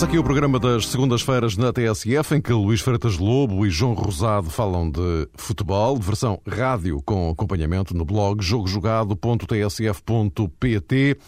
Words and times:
Começa 0.00 0.12
aqui 0.12 0.18
o 0.18 0.24
programa 0.24 0.58
das 0.58 0.86
segundas-feiras 0.86 1.58
na 1.58 1.74
TSF, 1.74 2.34
em 2.34 2.40
que 2.40 2.54
Luís 2.54 2.80
Freitas 2.80 3.18
Lobo 3.18 3.66
e 3.66 3.70
João 3.70 3.92
Rosado 3.92 4.48
falam 4.48 4.90
de 4.90 5.28
futebol, 5.34 5.98
versão 5.98 6.40
rádio 6.48 7.02
com 7.04 7.28
acompanhamento 7.28 7.94
no 7.94 8.06
blog 8.06 8.42
jogojogado.tsf.pt. 8.42 11.18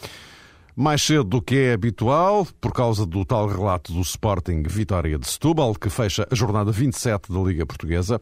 Mais 0.74 1.02
cedo 1.02 1.24
do 1.24 1.42
que 1.42 1.54
é 1.54 1.74
habitual, 1.74 2.48
por 2.62 2.72
causa 2.72 3.04
do 3.04 3.26
tal 3.26 3.46
relato 3.46 3.92
do 3.92 4.00
Sporting 4.00 4.62
Vitória 4.62 5.18
de 5.18 5.28
Setúbal, 5.28 5.74
que 5.74 5.90
fecha 5.90 6.26
a 6.30 6.34
jornada 6.34 6.72
27 6.72 7.30
da 7.30 7.40
Liga 7.40 7.66
Portuguesa. 7.66 8.18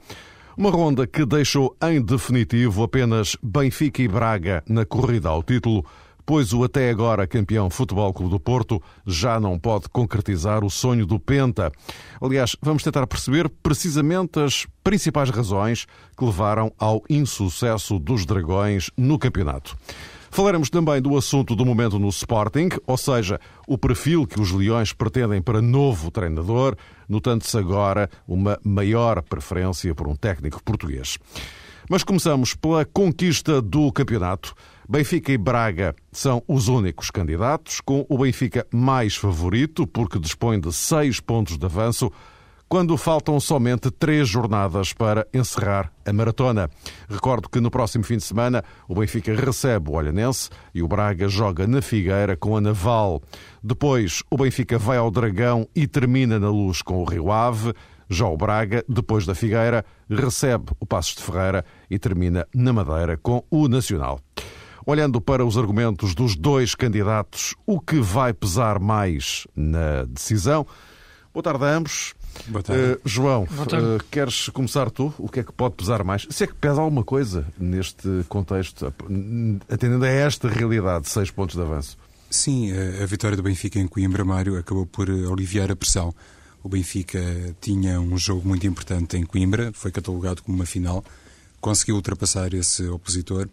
Uma 0.57 0.73
ronda 0.73 1.07
que 1.07 1.25
deixou 1.25 1.77
em 1.81 2.03
definitivo 2.03 2.83
apenas 2.83 3.37
Benfica 3.41 4.03
e 4.03 4.09
Braga 4.09 4.65
na 4.69 4.85
corrida 4.85 5.29
ao 5.29 5.45
título, 5.45 5.87
pois 6.25 6.53
o 6.53 6.65
até 6.65 6.91
agora 6.91 7.27
campeão 7.27 7.71
Futebol 7.71 8.13
Clube 8.13 8.31
do 8.31 8.41
Porto 8.41 8.83
já 9.07 9.39
não 9.41 9.59
pode 9.59 9.89
concretizar 9.89 10.65
o 10.65 10.71
sonho 10.71 11.07
do 11.07 11.19
Penta. 11.19 11.73
Aliás, 12.21 12.57
vamos 12.63 12.83
tentar 12.83 13.07
perceber 13.07 13.49
precisamente 13.63 14.39
as 14.41 14.67
principais 14.83 15.31
razões 15.31 15.87
que 16.17 16.25
levaram 16.25 16.73
ao 16.79 17.03
insucesso 17.09 17.99
dos 17.99 18.25
Dragões 18.25 18.91
no 18.97 19.19
campeonato. 19.19 19.77
Falaremos 20.33 20.71
também 20.71 21.03
do 21.03 21.17
assunto 21.17 21.57
do 21.57 21.67
momento 21.67 21.99
no 21.99 22.09
Sporting, 22.09 22.69
ou 22.87 22.97
seja, 22.97 23.41
o 23.67 23.77
perfil 23.77 24.25
que 24.29 24.41
os 24.41 24.53
Leões 24.53 24.93
pretendem 24.93 25.43
para 25.43 25.61
novo 25.61 26.09
treinador, 26.09 26.77
notando-se 27.09 27.59
agora 27.59 28.09
uma 28.29 28.57
maior 28.63 29.23
preferência 29.23 29.93
por 29.93 30.07
um 30.07 30.15
técnico 30.15 30.63
português. 30.63 31.19
Mas 31.89 32.05
começamos 32.05 32.55
pela 32.55 32.85
conquista 32.85 33.61
do 33.61 33.91
campeonato. 33.91 34.55
Benfica 34.93 35.31
e 35.31 35.39
Braga 35.39 35.95
são 36.11 36.43
os 36.49 36.67
únicos 36.67 37.13
candidatos, 37.13 37.81
com 37.81 38.05
o 38.09 38.19
Benfica 38.19 38.67
mais 38.73 39.15
favorito, 39.15 39.87
porque 39.87 40.19
dispõe 40.19 40.59
de 40.59 40.73
seis 40.73 41.21
pontos 41.21 41.57
de 41.57 41.65
avanço, 41.65 42.11
quando 42.69 42.97
faltam 42.97 43.39
somente 43.39 43.89
três 43.89 44.29
jornadas 44.29 44.93
para 44.93 45.25
encerrar 45.33 45.93
a 46.05 46.13
maratona. 46.13 46.69
Recordo 47.09 47.49
que 47.49 47.61
no 47.61 47.71
próximo 47.71 48.03
fim 48.03 48.17
de 48.17 48.25
semana 48.25 48.65
o 48.89 48.97
Benfica 48.97 49.33
recebe 49.33 49.91
o 49.91 49.93
Olhanense 49.95 50.51
e 50.75 50.83
o 50.83 50.89
Braga 50.89 51.29
joga 51.29 51.69
na 51.69 51.81
Figueira 51.81 52.37
com 52.37 52.57
a 52.57 52.61
Naval. 52.61 53.23
Depois 53.63 54.25
o 54.29 54.37
Benfica 54.37 54.77
vai 54.77 54.97
ao 54.97 55.09
Dragão 55.09 55.69
e 55.73 55.87
termina 55.87 56.37
na 56.37 56.51
luz 56.51 56.83
com 56.83 57.01
o 57.01 57.05
Rio 57.05 57.31
Ave. 57.31 57.73
Já 58.09 58.27
o 58.27 58.37
Braga, 58.37 58.85
depois 58.89 59.25
da 59.25 59.37
Figueira, 59.37 59.85
recebe 60.11 60.73
o 60.81 60.85
Passos 60.85 61.15
de 61.15 61.23
Ferreira 61.23 61.65
e 61.89 61.97
termina 61.97 62.45
na 62.53 62.73
Madeira 62.73 63.17
com 63.17 63.45
o 63.49 63.69
Nacional. 63.69 64.19
Olhando 64.87 65.21
para 65.21 65.45
os 65.45 65.57
argumentos 65.57 66.15
dos 66.15 66.35
dois 66.35 66.75
candidatos, 66.75 67.55
o 67.67 67.81
que 67.81 68.01
vai 68.01 68.33
pesar 68.33 68.79
mais 68.79 69.47
na 69.55 70.05
decisão? 70.05 70.67
Boa 71.33 71.43
tarde 71.43 71.65
a 71.65 71.69
ambos. 71.77 72.15
Boa 72.49 72.63
tarde. 72.63 72.83
Uh, 72.95 73.01
João, 73.05 73.45
Boa 73.45 73.67
tarde. 73.67 73.87
Uh, 73.87 74.05
queres 74.11 74.49
começar 74.49 74.91
tu? 74.91 75.13
O 75.19 75.29
que 75.29 75.41
é 75.41 75.43
que 75.45 75.53
pode 75.53 75.75
pesar 75.75 76.03
mais? 76.03 76.27
Se 76.31 76.45
é 76.45 76.47
que 76.47 76.55
pesa 76.55 76.81
alguma 76.81 77.05
coisa 77.05 77.47
neste 77.59 78.25
contexto, 78.29 78.93
atendendo 79.69 80.05
a 80.05 80.09
esta 80.09 80.49
realidade, 80.49 81.09
seis 81.09 81.31
pontos 81.31 81.57
de 81.57 81.63
avanço? 81.63 81.97
Sim, 82.31 82.73
a, 82.73 83.03
a 83.03 83.07
vitória 83.07 83.37
do 83.37 83.43
Benfica 83.43 83.79
em 83.79 83.87
Coimbra, 83.87 84.25
Mário, 84.25 84.57
acabou 84.57 84.87
por 84.87 85.09
aliviar 85.11 85.71
a 85.71 85.77
pressão. 85.77 86.15
O 86.63 86.69
Benfica 86.69 87.21
tinha 87.61 88.01
um 88.01 88.17
jogo 88.19 88.47
muito 88.47 88.67
importante 88.67 89.17
em 89.17 89.25
Coimbra, 89.25 89.73
foi 89.73 89.91
catalogado 89.91 90.43
como 90.43 90.57
uma 90.57 90.67
final, 90.67 91.05
conseguiu 91.61 91.97
ultrapassar 91.97 92.53
esse 92.55 92.87
opositor 92.87 93.49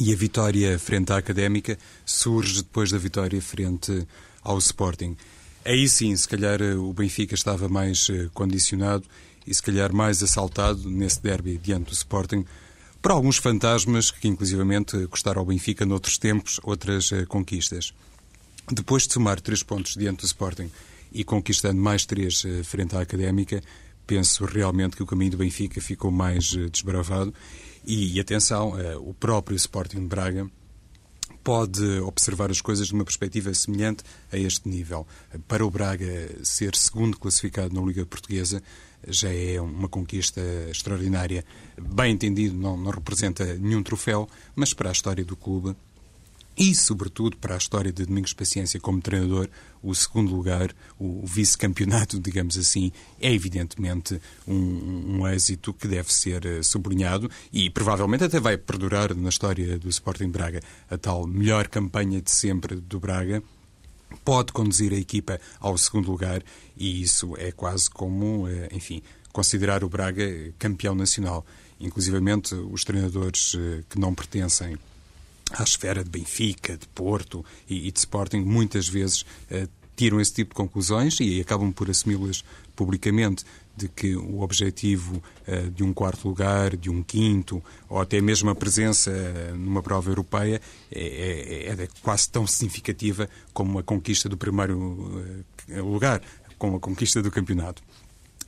e 0.00 0.12
a 0.12 0.16
vitória 0.16 0.78
frente 0.78 1.12
à 1.12 1.16
Académica 1.16 1.78
surge 2.04 2.62
depois 2.62 2.90
da 2.90 2.98
vitória 2.98 3.40
frente 3.40 4.06
ao 4.42 4.58
Sporting. 4.58 5.16
Aí 5.64 5.88
sim, 5.88 6.16
se 6.16 6.26
calhar 6.26 6.62
eh, 6.62 6.74
o 6.74 6.92
Benfica 6.92 7.34
estava 7.34 7.68
mais 7.68 8.08
eh, 8.10 8.28
condicionado 8.32 9.04
e 9.46 9.52
se 9.52 9.62
calhar 9.62 9.92
mais 9.92 10.22
assaltado 10.22 10.88
nesse 10.88 11.22
derby 11.22 11.58
diante 11.58 11.86
do 11.86 11.92
Sporting 11.92 12.44
por 13.02 13.12
alguns 13.12 13.36
fantasmas 13.36 14.10
que 14.10 14.28
inclusivamente 14.28 15.06
custaram 15.08 15.40
ao 15.40 15.46
Benfica 15.46 15.84
noutros 15.84 16.16
tempos 16.16 16.60
outras 16.62 17.12
eh, 17.12 17.26
conquistas. 17.26 17.92
Depois 18.70 19.06
de 19.06 19.12
somar 19.12 19.40
três 19.40 19.62
pontos 19.62 19.94
diante 19.94 20.20
do 20.20 20.26
Sporting 20.26 20.70
e 21.12 21.24
conquistando 21.24 21.80
mais 21.80 22.04
três 22.04 22.42
frente 22.64 22.94
à 22.94 23.00
Académica, 23.00 23.62
penso 24.06 24.44
realmente 24.44 24.96
que 24.96 25.02
o 25.02 25.06
caminho 25.06 25.32
do 25.32 25.36
Benfica 25.38 25.80
ficou 25.80 26.10
mais 26.10 26.52
desbravado 26.70 27.32
e, 27.88 28.16
e 28.16 28.20
atenção, 28.20 28.72
uh, 28.72 29.08
o 29.08 29.14
próprio 29.14 29.56
Sporting 29.56 30.00
de 30.00 30.06
Braga 30.06 30.48
pode 31.42 31.82
observar 32.00 32.50
as 32.50 32.60
coisas 32.60 32.88
de 32.88 32.92
uma 32.92 33.04
perspectiva 33.04 33.52
semelhante 33.54 34.04
a 34.30 34.36
este 34.36 34.68
nível. 34.68 35.06
Para 35.48 35.64
o 35.64 35.70
Braga 35.70 36.06
ser 36.42 36.74
segundo 36.76 37.18
classificado 37.18 37.74
na 37.74 37.80
Liga 37.80 38.04
Portuguesa 38.04 38.62
já 39.06 39.32
é 39.32 39.58
uma 39.58 39.88
conquista 39.88 40.42
extraordinária. 40.70 41.44
Bem 41.80 42.12
entendido, 42.12 42.54
não, 42.54 42.76
não 42.76 42.90
representa 42.90 43.54
nenhum 43.54 43.82
troféu, 43.82 44.28
mas 44.54 44.74
para 44.74 44.90
a 44.90 44.92
história 44.92 45.24
do 45.24 45.36
clube 45.36 45.74
e, 46.58 46.74
sobretudo, 46.74 47.36
para 47.36 47.54
a 47.54 47.58
história 47.58 47.92
de 47.92 48.04
Domingos 48.04 48.32
Paciência 48.32 48.80
como 48.80 49.00
treinador, 49.00 49.48
o 49.80 49.94
segundo 49.94 50.34
lugar, 50.34 50.74
o 50.98 51.24
vice-campeonato, 51.24 52.18
digamos 52.20 52.58
assim, 52.58 52.90
é 53.20 53.32
evidentemente 53.32 54.20
um, 54.46 55.20
um, 55.20 55.28
êxito 55.28 55.72
que 55.72 55.86
deve 55.86 56.12
ser 56.12 56.44
eh, 56.44 56.62
sublinhado 56.64 57.30
e 57.52 57.70
provavelmente 57.70 58.24
até 58.24 58.40
vai 58.40 58.58
perdurar 58.58 59.14
na 59.14 59.28
história 59.28 59.78
do 59.78 59.88
Sporting 59.88 60.30
Braga. 60.30 60.60
A 60.90 60.98
tal 60.98 61.28
melhor 61.28 61.68
campanha 61.68 62.20
de 62.20 62.30
sempre 62.32 62.74
do 62.74 62.98
Braga 62.98 63.40
pode 64.24 64.52
conduzir 64.52 64.92
a 64.92 64.96
equipa 64.96 65.40
ao 65.60 65.78
segundo 65.78 66.10
lugar 66.10 66.42
e 66.76 67.00
isso 67.00 67.36
é 67.36 67.52
quase 67.52 67.88
como, 67.88 68.48
eh, 68.48 68.68
enfim, 68.72 69.00
considerar 69.32 69.84
o 69.84 69.88
Braga 69.88 70.52
campeão 70.58 70.96
nacional. 70.96 71.46
Inclusivamente 71.78 72.56
os 72.56 72.82
treinadores 72.82 73.54
eh, 73.56 73.84
que 73.88 74.00
não 74.00 74.12
pertencem 74.12 74.76
à 75.52 75.62
esfera 75.62 76.04
de 76.04 76.10
Benfica, 76.10 76.76
de 76.76 76.86
Porto 76.88 77.44
e, 77.68 77.88
e 77.88 77.92
de 77.92 77.98
Sporting, 77.98 78.40
muitas 78.40 78.88
vezes 78.88 79.22
uh, 79.22 79.68
tiram 79.96 80.20
esse 80.20 80.32
tipo 80.32 80.50
de 80.50 80.56
conclusões 80.56 81.18
e 81.20 81.40
acabam 81.40 81.72
por 81.72 81.90
assumi-las 81.90 82.44
publicamente 82.76 83.44
de 83.76 83.88
que 83.88 84.16
o 84.16 84.40
objetivo 84.40 85.22
uh, 85.46 85.70
de 85.70 85.82
um 85.82 85.92
quarto 85.92 86.28
lugar, 86.28 86.76
de 86.76 86.90
um 86.90 87.02
quinto, 87.02 87.62
ou 87.88 88.00
até 88.00 88.20
mesmo 88.20 88.50
a 88.50 88.54
presença 88.54 89.10
uh, 89.10 89.56
numa 89.56 89.82
prova 89.82 90.10
europeia 90.10 90.60
é, 90.90 91.66
é, 91.70 91.82
é, 91.82 91.88
quase 92.02 92.28
tão 92.28 92.46
significativa 92.46 93.28
como 93.52 93.78
a 93.78 93.82
conquista 93.82 94.28
do 94.28 94.36
primeiro 94.36 95.24
lugar, 95.68 96.22
como 96.56 96.76
a 96.76 96.80
conquista 96.80 97.22
do 97.22 97.30
campeonato. 97.30 97.82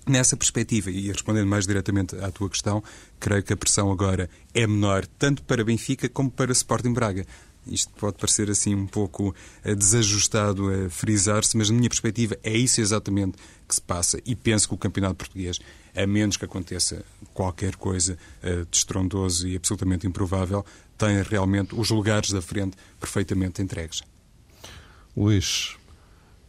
Nessa 0.06 0.36
perspectiva, 0.36 0.90
e 0.90 1.08
respondendo 1.08 1.46
mais 1.46 1.66
diretamente 1.66 2.16
à 2.16 2.30
tua 2.30 2.48
questão, 2.48 2.82
creio 3.18 3.42
que 3.42 3.52
a 3.52 3.56
pressão 3.56 3.92
agora 3.92 4.30
é 4.54 4.66
menor 4.66 5.06
tanto 5.06 5.42
para 5.42 5.62
Benfica 5.62 6.08
como 6.08 6.30
para 6.30 6.52
Sporting 6.52 6.92
Braga. 6.92 7.26
Isto 7.66 7.92
pode 7.92 8.16
parecer 8.16 8.50
assim 8.50 8.74
um 8.74 8.86
pouco 8.86 9.34
eh, 9.62 9.74
desajustado 9.74 10.68
a 10.68 10.88
frisar-se, 10.88 11.56
mas 11.56 11.68
na 11.68 11.76
minha 11.76 11.88
perspectiva 11.88 12.36
é 12.42 12.56
isso 12.56 12.80
exatamente 12.80 13.36
que 13.68 13.74
se 13.74 13.82
passa 13.82 14.18
e 14.24 14.34
penso 14.34 14.66
que 14.68 14.74
o 14.74 14.78
campeonato 14.78 15.16
português, 15.16 15.58
a 15.94 16.06
menos 16.06 16.36
que 16.36 16.44
aconteça 16.44 17.04
qualquer 17.34 17.76
coisa 17.76 18.16
uh, 18.42 18.64
de 18.64 18.76
estrondoso 18.76 19.46
e 19.46 19.56
absolutamente 19.56 20.06
improvável, 20.06 20.64
tem 20.96 21.22
realmente 21.22 21.74
os 21.74 21.90
lugares 21.90 22.30
da 22.30 22.40
frente 22.40 22.76
perfeitamente 22.98 23.62
entregues. 23.62 24.02
Luís, 25.16 25.76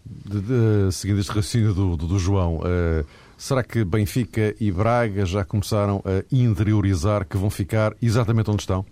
de, 0.06 0.42
de, 0.42 0.92
seguindo 0.92 1.20
este 1.20 1.30
raciocínio 1.30 1.74
do, 1.74 1.98
do, 1.98 2.08
do 2.08 2.20
João, 2.20 2.58
uh, 2.58 3.06
Será 3.42 3.64
que 3.64 3.84
Benfica 3.84 4.56
e 4.60 4.72
Braga 4.72 5.26
já 5.26 5.44
começaram 5.44 6.04
a 6.06 6.24
interiorizar 6.32 7.26
que 7.26 7.36
vão 7.36 7.50
ficar 7.50 7.96
exatamente 8.00 8.52
onde 8.52 8.62
estão? 8.62 8.86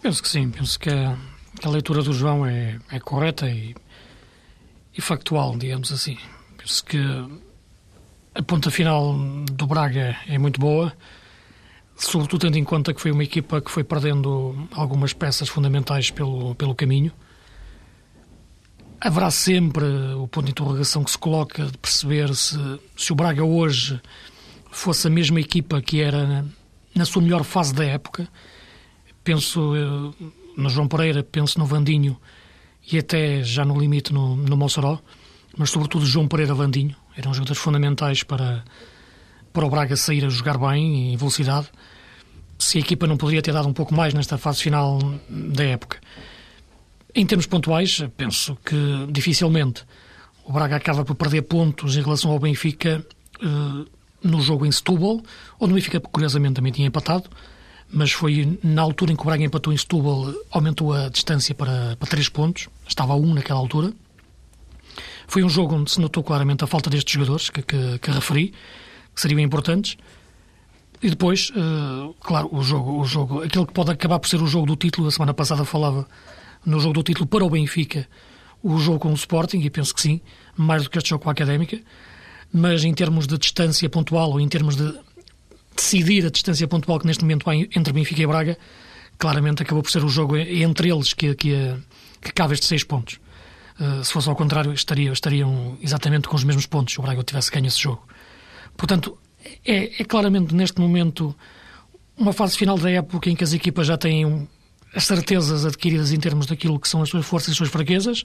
Penso 0.00 0.22
que 0.22 0.28
sim. 0.28 0.48
Penso 0.50 0.78
que 0.78 0.88
a, 0.88 1.18
que 1.58 1.66
a 1.66 1.70
leitura 1.70 2.04
do 2.04 2.12
João 2.12 2.46
é, 2.46 2.78
é 2.88 3.00
correta 3.00 3.50
e, 3.50 3.74
e, 4.96 5.00
factual, 5.00 5.58
digamos 5.58 5.90
assim. 5.90 6.16
Penso 6.56 6.84
que 6.84 7.00
a 8.32 8.42
ponta 8.44 8.70
final 8.70 9.12
do 9.50 9.66
Braga 9.66 10.16
é 10.28 10.38
muito 10.38 10.60
boa, 10.60 10.92
sobretudo 11.96 12.42
tendo 12.42 12.58
em 12.58 12.64
conta 12.64 12.94
que 12.94 13.00
foi 13.00 13.10
uma 13.10 13.24
equipa 13.24 13.60
que 13.60 13.72
foi 13.72 13.82
perdendo 13.82 14.68
algumas 14.70 15.12
peças 15.12 15.48
fundamentais 15.48 16.12
pelo, 16.12 16.54
pelo 16.54 16.76
caminho 16.76 17.12
haverá 19.00 19.30
sempre 19.30 19.84
o 20.14 20.26
ponto 20.28 20.46
de 20.46 20.50
interrogação 20.52 21.04
que 21.04 21.10
se 21.10 21.18
coloca 21.18 21.64
de 21.66 21.78
perceber 21.78 22.34
se, 22.34 22.56
se 22.96 23.12
o 23.12 23.16
Braga 23.16 23.44
hoje 23.44 24.00
fosse 24.70 25.06
a 25.06 25.10
mesma 25.10 25.40
equipa 25.40 25.80
que 25.80 26.00
era 26.00 26.44
na 26.94 27.04
sua 27.04 27.22
melhor 27.22 27.44
fase 27.44 27.74
da 27.74 27.84
época. 27.84 28.28
Penso 29.22 29.74
eh, 29.74 30.24
no 30.56 30.68
João 30.70 30.88
Pereira, 30.88 31.22
penso 31.22 31.58
no 31.58 31.66
Vandinho 31.66 32.16
e 32.90 32.98
até 32.98 33.42
já 33.42 33.64
no 33.64 33.78
limite 33.78 34.12
no, 34.12 34.36
no 34.36 34.56
Mossoró, 34.56 34.98
mas 35.56 35.70
sobretudo 35.70 36.06
João 36.06 36.28
Pereira 36.28 36.54
Vandinho. 36.54 36.96
Eram 37.16 37.32
jogadores 37.32 37.60
fundamentais 37.60 38.22
para, 38.22 38.64
para 39.52 39.66
o 39.66 39.70
Braga 39.70 39.96
sair 39.96 40.24
a 40.24 40.28
jogar 40.28 40.58
bem 40.58 41.12
em 41.12 41.16
velocidade. 41.16 41.68
Se 42.58 42.78
a 42.78 42.80
equipa 42.80 43.06
não 43.06 43.16
poderia 43.16 43.42
ter 43.42 43.52
dado 43.52 43.68
um 43.68 43.72
pouco 43.72 43.94
mais 43.94 44.14
nesta 44.14 44.38
fase 44.38 44.62
final 44.62 44.98
da 45.28 45.64
época. 45.64 45.98
Em 47.16 47.24
termos 47.24 47.46
pontuais, 47.46 48.04
penso 48.14 48.58
que 48.62 48.76
dificilmente. 49.10 49.84
O 50.44 50.52
Braga 50.52 50.76
acaba 50.76 51.02
por 51.02 51.14
perder 51.14 51.42
pontos 51.42 51.96
em 51.96 52.02
relação 52.02 52.30
ao 52.30 52.38
Benfica 52.38 53.02
uh, 53.42 53.86
no 54.22 54.42
jogo 54.42 54.66
em 54.66 54.70
Setúbal, 54.70 55.22
onde 55.58 55.72
o 55.72 55.74
Benfica, 55.76 55.98
curiosamente, 55.98 56.56
também 56.56 56.70
tinha 56.70 56.86
empatado, 56.86 57.30
mas 57.90 58.12
foi 58.12 58.58
na 58.62 58.82
altura 58.82 59.12
em 59.12 59.16
que 59.16 59.22
o 59.22 59.24
Braga 59.24 59.42
empatou 59.42 59.72
em 59.72 59.78
Setúbal, 59.78 60.30
aumentou 60.50 60.92
a 60.92 61.08
distância 61.08 61.54
para, 61.54 61.96
para 61.96 62.06
3 62.06 62.28
pontos, 62.28 62.68
estava 62.86 63.14
a 63.14 63.16
1 63.16 63.32
naquela 63.32 63.60
altura. 63.60 63.94
Foi 65.26 65.42
um 65.42 65.48
jogo 65.48 65.74
onde 65.74 65.90
se 65.90 66.00
notou 66.02 66.22
claramente 66.22 66.64
a 66.64 66.66
falta 66.66 66.90
destes 66.90 67.14
jogadores 67.14 67.48
que, 67.48 67.62
que, 67.62 67.98
que 67.98 68.10
referi, 68.10 68.52
que 69.14 69.20
seriam 69.22 69.40
importantes. 69.40 69.96
E 71.02 71.08
depois, 71.08 71.48
uh, 71.50 72.12
claro, 72.20 72.50
o 72.52 72.62
jogo, 72.62 73.00
o 73.00 73.04
jogo, 73.06 73.42
aquele 73.42 73.64
que 73.64 73.72
pode 73.72 73.90
acabar 73.90 74.18
por 74.18 74.28
ser 74.28 74.42
o 74.42 74.46
jogo 74.46 74.66
do 74.66 74.76
título, 74.76 75.08
a 75.08 75.10
semana 75.10 75.32
passada 75.32 75.64
falava 75.64 76.06
no 76.66 76.80
jogo 76.80 76.94
do 76.94 77.02
título 77.02 77.26
para 77.26 77.44
o 77.44 77.48
Benfica, 77.48 78.06
o 78.62 78.78
jogo 78.78 78.98
com 78.98 79.10
o 79.10 79.14
Sporting, 79.14 79.60
e 79.60 79.70
penso 79.70 79.94
que 79.94 80.02
sim, 80.02 80.20
mais 80.56 80.82
do 80.82 80.90
que 80.90 80.98
este 80.98 81.10
jogo 81.10 81.22
com 81.22 81.30
a 81.30 81.32
Académica, 81.32 81.80
mas 82.52 82.84
em 82.84 82.92
termos 82.92 83.26
de 83.26 83.38
distância 83.38 83.88
pontual 83.88 84.30
ou 84.30 84.40
em 84.40 84.48
termos 84.48 84.76
de 84.76 84.92
decidir 85.74 86.26
a 86.26 86.30
distância 86.30 86.66
pontual 86.66 86.98
que 86.98 87.06
neste 87.06 87.22
momento 87.22 87.48
há 87.48 87.54
entre 87.54 87.92
Benfica 87.92 88.22
e 88.22 88.26
Braga, 88.26 88.58
claramente 89.18 89.62
acabou 89.62 89.82
por 89.82 89.90
ser 89.90 90.04
o 90.04 90.08
jogo 90.08 90.36
entre 90.36 90.90
eles 90.90 91.12
que, 91.12 91.34
que, 91.34 91.74
que 92.20 92.32
cabe 92.32 92.54
estes 92.54 92.68
seis 92.68 92.82
pontos. 92.82 93.18
Uh, 93.78 94.02
se 94.02 94.12
fosse 94.12 94.28
ao 94.28 94.34
contrário, 94.34 94.72
estariam, 94.72 95.12
estariam 95.12 95.76
exatamente 95.82 96.28
com 96.28 96.34
os 96.34 96.44
mesmos 96.44 96.66
pontos 96.66 96.94
se 96.94 96.98
o 96.98 97.02
Braga 97.02 97.22
tivesse 97.22 97.50
ganho 97.50 97.66
esse 97.66 97.80
jogo. 97.80 98.02
Portanto, 98.76 99.18
é, 99.64 100.00
é, 100.00 100.04
claramente 100.04 100.54
neste 100.54 100.80
momento 100.80 101.36
uma 102.16 102.32
fase 102.32 102.56
final 102.56 102.78
da 102.78 102.90
época 102.90 103.28
em 103.28 103.36
que 103.36 103.44
as 103.44 103.52
equipas 103.52 103.86
já 103.86 103.98
têm 103.98 104.48
as 104.96 105.04
certezas 105.04 105.66
adquiridas 105.66 106.10
em 106.10 106.18
termos 106.18 106.46
daquilo 106.46 106.80
que 106.80 106.88
são 106.88 107.02
as 107.02 107.10
suas 107.10 107.26
forças 107.26 107.48
e 107.48 107.50
as 107.50 107.56
suas 107.58 107.68
fraquezas, 107.68 108.24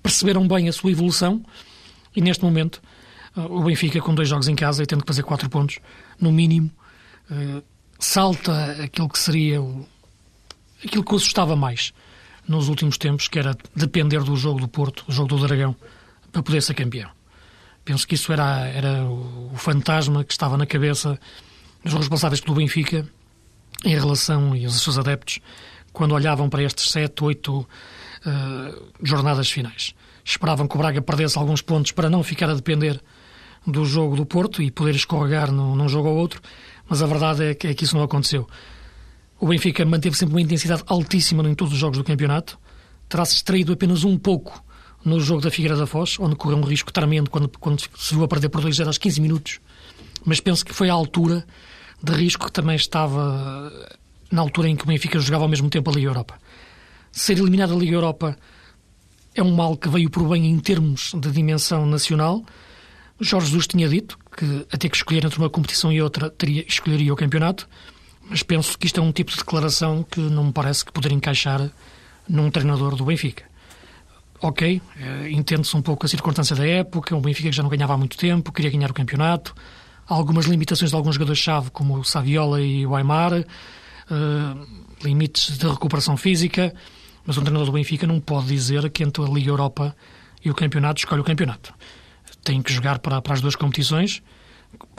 perceberam 0.00 0.46
bem 0.46 0.68
a 0.68 0.72
sua 0.72 0.92
evolução 0.92 1.44
e 2.14 2.20
neste 2.20 2.44
momento 2.44 2.80
uh, 3.36 3.40
o 3.40 3.64
Benfica 3.64 4.00
com 4.00 4.14
dois 4.14 4.28
jogos 4.28 4.46
em 4.46 4.54
casa 4.54 4.84
e 4.84 4.86
tendo 4.86 5.00
que 5.00 5.08
fazer 5.08 5.24
quatro 5.24 5.50
pontos, 5.50 5.80
no 6.20 6.30
mínimo, 6.30 6.70
uh, 7.28 7.60
salta 7.98 8.84
aquilo 8.84 9.08
que 9.08 9.18
seria 9.18 9.60
o, 9.60 9.84
aquilo 10.84 11.02
que 11.02 11.12
o 11.12 11.16
assustava 11.16 11.56
mais 11.56 11.92
nos 12.46 12.68
últimos 12.68 12.96
tempos, 12.96 13.26
que 13.26 13.40
era 13.40 13.56
depender 13.74 14.22
do 14.22 14.36
jogo 14.36 14.60
do 14.60 14.68
Porto, 14.68 15.04
o 15.08 15.12
jogo 15.12 15.28
do 15.28 15.44
Dragão, 15.44 15.74
para 16.30 16.42
poder 16.42 16.62
ser 16.62 16.74
campeão. 16.74 17.10
Penso 17.84 18.06
que 18.06 18.14
isso 18.14 18.32
era, 18.32 18.66
era 18.68 19.04
o 19.04 19.52
fantasma 19.56 20.22
que 20.22 20.32
estava 20.32 20.56
na 20.56 20.66
cabeça 20.66 21.18
dos 21.84 21.94
responsáveis 21.94 22.40
pelo 22.40 22.56
Benfica 22.56 23.08
em 23.84 23.94
relação 23.94 24.54
e 24.54 24.66
os 24.66 24.80
seus 24.80 24.98
adeptos 24.98 25.40
quando 25.92 26.12
olhavam 26.12 26.48
para 26.48 26.62
estes 26.62 26.90
sete, 26.90 27.22
oito 27.24 27.60
uh, 27.60 28.92
jornadas 29.02 29.50
finais. 29.50 29.94
Esperavam 30.24 30.66
que 30.66 30.74
o 30.74 30.78
Braga 30.78 31.02
perdesse 31.02 31.38
alguns 31.38 31.60
pontos 31.60 31.92
para 31.92 32.08
não 32.08 32.22
ficar 32.22 32.48
a 32.48 32.54
depender 32.54 33.00
do 33.66 33.84
jogo 33.84 34.16
do 34.16 34.26
Porto 34.26 34.62
e 34.62 34.70
poder 34.70 34.94
escorregar 34.94 35.52
num, 35.52 35.74
num 35.74 35.88
jogo 35.88 36.08
ou 36.08 36.16
outro, 36.16 36.40
mas 36.88 37.02
a 37.02 37.06
verdade 37.06 37.44
é 37.44 37.54
que, 37.54 37.68
é 37.68 37.74
que 37.74 37.84
isso 37.84 37.96
não 37.96 38.02
aconteceu. 38.02 38.48
O 39.38 39.46
Benfica 39.46 39.84
manteve 39.84 40.16
sempre 40.16 40.34
uma 40.34 40.40
intensidade 40.40 40.82
altíssima 40.86 41.48
em 41.48 41.54
todos 41.54 41.72
os 41.72 41.78
jogos 41.78 41.98
do 41.98 42.04
campeonato, 42.04 42.58
terá-se 43.08 43.34
extraído 43.34 43.72
apenas 43.72 44.04
um 44.04 44.18
pouco 44.18 44.62
no 45.04 45.20
jogo 45.20 45.40
da 45.40 45.50
Figueira 45.50 45.76
da 45.76 45.86
Foz, 45.86 46.16
onde 46.20 46.36
correu 46.36 46.58
um 46.58 46.62
risco 46.62 46.92
tremendo 46.92 47.28
quando, 47.28 47.48
quando 47.48 47.80
se 47.80 48.14
viu 48.14 48.24
a 48.24 48.28
perder 48.28 48.48
por 48.48 48.62
2-0 48.62 48.86
aos 48.86 48.98
15 48.98 49.20
minutos. 49.20 49.60
Mas 50.24 50.40
penso 50.40 50.64
que 50.64 50.72
foi 50.72 50.88
a 50.88 50.92
altura 50.92 51.44
de 52.02 52.12
risco 52.12 52.46
que 52.46 52.52
também 52.52 52.76
estava 52.76 53.72
na 54.32 54.40
altura 54.42 54.68
em 54.68 54.74
que 54.74 54.84
o 54.84 54.86
Benfica 54.86 55.20
jogava 55.20 55.44
ao 55.44 55.48
mesmo 55.48 55.70
tempo 55.70 55.90
a 55.90 55.92
Liga 55.92 56.08
Europa. 56.08 56.38
Ser 57.12 57.38
eliminado 57.38 57.74
da 57.74 57.78
Liga 57.78 57.94
Europa 57.94 58.36
é 59.34 59.42
um 59.42 59.54
mal 59.54 59.76
que 59.76 59.88
veio 59.88 60.10
por 60.10 60.28
bem 60.28 60.46
em 60.46 60.58
termos 60.58 61.12
de 61.14 61.30
dimensão 61.30 61.86
nacional. 61.86 62.42
Jorge 63.20 63.46
Jesus 63.46 63.66
tinha 63.66 63.88
dito 63.88 64.18
que, 64.36 64.66
a 64.72 64.76
ter 64.76 64.88
que 64.88 64.96
escolher 64.96 65.24
entre 65.24 65.38
uma 65.38 65.50
competição 65.50 65.92
e 65.92 66.02
outra, 66.02 66.30
teria, 66.30 66.64
escolheria 66.66 67.12
o 67.12 67.16
campeonato, 67.16 67.68
mas 68.28 68.42
penso 68.42 68.76
que 68.78 68.86
isto 68.86 68.98
é 68.98 69.02
um 69.02 69.12
tipo 69.12 69.30
de 69.30 69.36
declaração 69.36 70.02
que 70.02 70.20
não 70.20 70.44
me 70.44 70.52
parece 70.52 70.84
que 70.84 70.92
poderia 70.92 71.16
encaixar 71.16 71.70
num 72.28 72.50
treinador 72.50 72.96
do 72.96 73.04
Benfica 73.04 73.52
ok, 74.42 74.82
eh, 74.98 75.30
entende-se 75.30 75.76
um 75.76 75.80
pouco 75.80 76.04
a 76.04 76.08
circunstância 76.08 76.56
da 76.56 76.66
época, 76.66 77.16
o 77.16 77.20
Benfica 77.20 77.50
já 77.52 77.62
não 77.62 77.70
ganhava 77.70 77.94
há 77.94 77.96
muito 77.96 78.16
tempo, 78.16 78.52
queria 78.52 78.70
ganhar 78.70 78.90
o 78.90 78.94
campeonato, 78.94 79.54
algumas 80.06 80.46
limitações 80.46 80.90
de 80.90 80.96
alguns 80.96 81.14
jogadores-chave, 81.14 81.70
como 81.70 81.96
o 81.96 82.04
Saviola 82.04 82.60
e 82.60 82.84
o 82.84 82.94
Aymar, 82.96 83.44
uh, 84.10 84.66
limites 85.04 85.58
de 85.58 85.66
recuperação 85.66 86.16
física, 86.16 86.74
mas 87.24 87.36
um 87.38 87.42
treinador 87.42 87.66
do 87.66 87.72
Benfica 87.72 88.06
não 88.06 88.20
pode 88.20 88.48
dizer 88.48 88.90
que 88.90 89.02
entre 89.02 89.22
a 89.22 89.26
Liga 89.26 89.50
Europa 89.50 89.94
e 90.44 90.50
o 90.50 90.54
campeonato 90.54 91.00
escolhe 91.00 91.20
o 91.20 91.24
campeonato. 91.24 91.72
Tem 92.42 92.60
que 92.60 92.72
jogar 92.72 92.98
para, 92.98 93.22
para 93.22 93.34
as 93.34 93.40
duas 93.40 93.54
competições, 93.54 94.22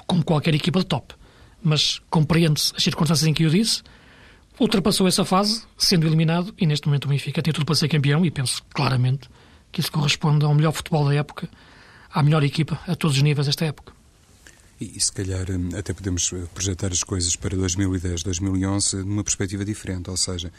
como 0.08 0.24
qualquer 0.24 0.54
equipa 0.56 0.80
de 0.80 0.86
top. 0.86 1.14
Mas 1.62 2.00
compreende-se 2.10 2.74
as 2.76 2.84
circunstâncias 2.84 3.28
em 3.28 3.34
que 3.34 3.44
eu 3.44 3.50
disse, 3.50 3.82
ultrapassou 4.60 5.08
essa 5.08 5.26
fase, 5.26 5.64
sendo 5.78 6.08
eliminado, 6.08 6.54
e 6.58 6.66
neste 6.66 6.88
momento 6.88 7.06
o 7.06 7.10
Benfica 7.10 7.42
tem 7.42 7.54
tudo 7.54 7.66
para 7.66 7.76
ser 7.76 7.88
campeão, 7.88 8.26
e 8.26 8.32
penso 8.32 8.64
claramente 8.74 9.30
que 9.72 9.82
isso 9.82 9.92
corresponde 9.92 10.46
ao 10.46 10.54
melhor 10.54 10.72
futebol 10.72 11.06
da 11.06 11.16
época, 11.16 11.50
à 12.14 12.22
melhor 12.22 12.44
equipa, 12.44 12.80
a 12.88 12.96
todos 12.96 13.18
os 13.18 13.24
níveis 13.24 13.48
desta 13.48 13.66
época. 13.66 14.03
E, 14.80 15.00
se 15.00 15.12
calhar 15.12 15.50
hum, 15.50 15.70
até 15.78 15.94
podemos 15.94 16.32
eh, 16.34 16.44
projetar 16.54 16.92
as 16.92 17.04
coisas 17.04 17.36
para 17.36 17.56
2010, 17.56 18.24
2011 18.24 18.98
numa 18.98 19.24
perspectiva 19.24 19.64
diferente, 19.64 20.10
ou 20.10 20.18
seja, 20.18 20.52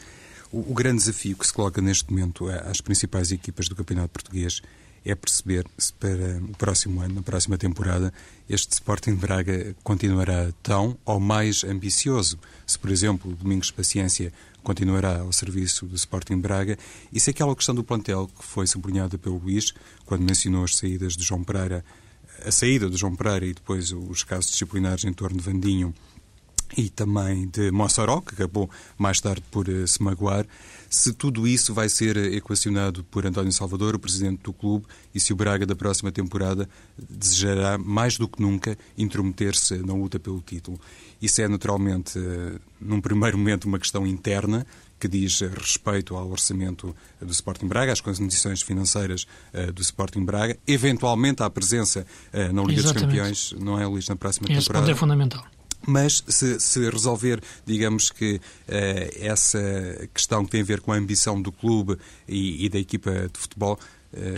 o, 0.51 0.71
o 0.71 0.73
grande 0.73 0.99
desafio 0.99 1.35
que 1.35 1.45
se 1.45 1.53
coloca 1.53 1.81
neste 1.81 2.09
momento 2.09 2.49
às 2.49 2.81
principais 2.81 3.31
equipas 3.31 3.67
do 3.67 3.75
Campeonato 3.75 4.09
Português 4.09 4.61
é 5.05 5.13
perceber 5.13 5.65
se 5.77 5.93
para 5.93 6.39
o 6.41 6.57
próximo 6.57 6.99
ano, 6.99 7.15
na 7.15 7.21
próxima 7.21 7.57
temporada, 7.57 8.11
este 8.49 8.73
Sporting 8.73 9.13
Braga 9.13 9.75
continuará 9.83 10.51
tão 10.63 10.97
ou 11.05 11.19
mais 11.19 11.63
ambicioso. 11.63 12.39
Se, 12.65 12.77
por 12.79 12.89
exemplo, 12.89 13.31
o 13.31 13.35
Domingos 13.35 13.69
Paciência 13.69 14.33
continuará 14.63 15.19
ao 15.19 15.31
serviço 15.31 15.85
do 15.85 15.95
Sporting 15.95 16.39
Braga 16.39 16.75
e 17.13 17.19
se 17.19 17.29
aquela 17.29 17.55
questão 17.55 17.75
do 17.75 17.83
plantel 17.83 18.27
que 18.27 18.43
foi 18.43 18.65
sublinhada 18.65 19.15
pelo 19.15 19.37
Luís, 19.37 19.75
quando 20.07 20.23
mencionou 20.23 20.63
as 20.63 20.75
saídas 20.75 21.13
de 21.13 21.23
João 21.23 21.43
Pereira, 21.43 21.85
a 22.45 22.51
saída 22.51 22.89
de 22.89 22.97
João 22.97 23.15
Pereira 23.15 23.45
e 23.45 23.53
depois 23.53 23.91
os 23.91 24.23
casos 24.23 24.51
disciplinares 24.51 25.03
em 25.03 25.13
torno 25.13 25.37
de 25.37 25.43
Vandinho 25.43 25.93
e 26.77 26.89
também 26.89 27.47
de 27.47 27.71
Mossoró, 27.71 28.21
que 28.21 28.33
acabou 28.33 28.69
mais 28.97 29.19
tarde 29.19 29.43
por 29.49 29.67
uh, 29.69 29.87
se 29.87 30.01
magoar, 30.01 30.45
se 30.89 31.13
tudo 31.13 31.47
isso 31.47 31.73
vai 31.73 31.89
ser 31.89 32.17
equacionado 32.33 33.03
por 33.05 33.25
António 33.25 33.51
Salvador, 33.51 33.95
o 33.95 33.99
presidente 33.99 34.41
do 34.43 34.53
clube, 34.53 34.85
e 35.13 35.19
se 35.19 35.31
o 35.31 35.35
Braga 35.35 35.65
da 35.65 35.75
próxima 35.75 36.11
temporada 36.11 36.69
desejará, 36.97 37.77
mais 37.77 38.17
do 38.17 38.27
que 38.27 38.41
nunca, 38.41 38.77
intrometer-se 38.97 39.77
na 39.77 39.93
luta 39.93 40.19
pelo 40.19 40.41
título. 40.41 40.79
Isso 41.21 41.41
é 41.41 41.47
naturalmente, 41.47 42.17
uh, 42.19 42.59
num 42.79 42.99
primeiro 42.99 43.37
momento, 43.37 43.65
uma 43.65 43.79
questão 43.79 44.05
interna, 44.05 44.65
que 45.05 45.07
diz 45.07 45.39
respeito 45.41 46.15
ao 46.15 46.29
orçamento 46.29 46.95
do 47.21 47.31
Sporting 47.31 47.67
Braga, 47.67 47.93
às 47.93 48.01
condições 48.01 48.61
financeiras 48.61 49.27
uh, 49.53 49.71
do 49.71 49.81
Sporting 49.81 50.25
Braga, 50.25 50.57
eventualmente 50.67 51.43
à 51.43 51.49
presença 51.49 52.05
uh, 52.33 52.53
na 52.53 52.63
Liga 52.63 52.81
Exatamente. 52.81 52.83
dos 52.83 53.01
Campeões, 53.01 53.55
não 53.59 53.79
é, 53.79 53.85
Luís, 53.85 54.07
na 54.09 54.15
próxima 54.15 54.47
Esse 54.49 54.67
temporada. 54.67 54.91
Esse 54.91 54.93
ponto 54.93 54.97
é 54.97 54.99
fundamental. 54.99 55.45
Mas 55.87 56.23
se, 56.27 56.59
se, 56.59 56.89
resolver, 56.89 57.39
digamos 57.63 58.09
que 58.09 58.35
uh, 58.35 58.41
essa 59.19 59.59
questão 60.11 60.43
que 60.43 60.51
tem 60.51 60.61
a 60.61 60.65
ver 60.65 60.81
com 60.81 60.91
a 60.91 60.95
ambição 60.95 61.39
do 61.39 61.51
clube 61.51 61.97
e, 62.27 62.65
e 62.65 62.69
da 62.69 62.79
equipa 62.79 63.11
de 63.31 63.39
futebol, 63.39 63.79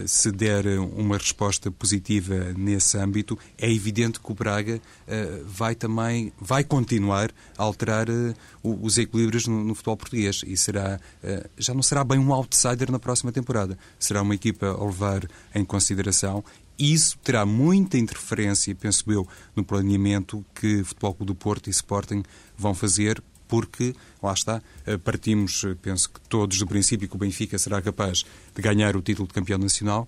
se 0.06 0.32
der 0.32 0.66
uma 0.80 1.18
resposta 1.18 1.70
positiva 1.70 2.54
nesse 2.58 2.98
âmbito, 2.98 3.38
é 3.58 3.72
evidente 3.72 4.20
que 4.20 4.32
o 4.32 4.36
Braga 4.36 4.76
uh, 4.80 5.46
vai 5.46 5.76
também 5.76 6.32
vai 6.40 6.64
continuar 6.64 7.32
a 7.58 7.64
alterar 7.64 8.08
os 8.64 8.98
equilíbrios 8.98 9.48
no, 9.48 9.76
futebol 9.76 9.98
português 9.98 10.42
e 10.46 10.58
será 10.58 11.00
já 11.58 11.74
não 11.74 11.84
será 11.84 12.04
bem 12.04 12.20
um 12.20 12.34
outsider 12.34 12.92
na 12.92 13.00
próxima 13.00 13.32
temporada. 13.32 13.78
Será 14.00 14.22
uma 14.22 14.36
equipa 14.36 14.68
a 14.68 14.86
levar 14.86 15.28
em 15.54 15.64
consideração 15.64 16.44
isso 16.78 17.18
terá 17.24 17.46
muita 17.46 17.98
interferência, 17.98 18.76
penso 18.76 19.12
eu, 19.12 19.28
no 19.56 19.64
planeamento 19.64 20.46
que 20.54 20.84
Futebol 20.84 21.14
Clube 21.16 21.28
do 21.28 21.36
Porto 21.36 21.68
e 21.68 21.72
Sporting 21.72 22.24
vão 22.56 22.76
fazer, 22.76 23.22
porque, 23.48 23.96
lá 24.22 24.34
está, 24.34 24.62
eh, 24.86 24.98
partimos, 24.98 25.64
eh, 25.64 25.76
penso 25.82 26.10
que 26.10 26.20
todos 26.22 26.58
do 26.60 26.68
princípio 26.68 27.08
que 27.08 27.16
o 27.16 27.20
Benfica 27.20 27.58
será 27.58 27.82
capaz 27.82 28.26
de 28.56 28.62
ganhar 28.62 28.96
o 28.96 29.02
título 29.02 29.28
de 29.28 29.34
campeão 29.34 29.58
nacional, 29.58 30.08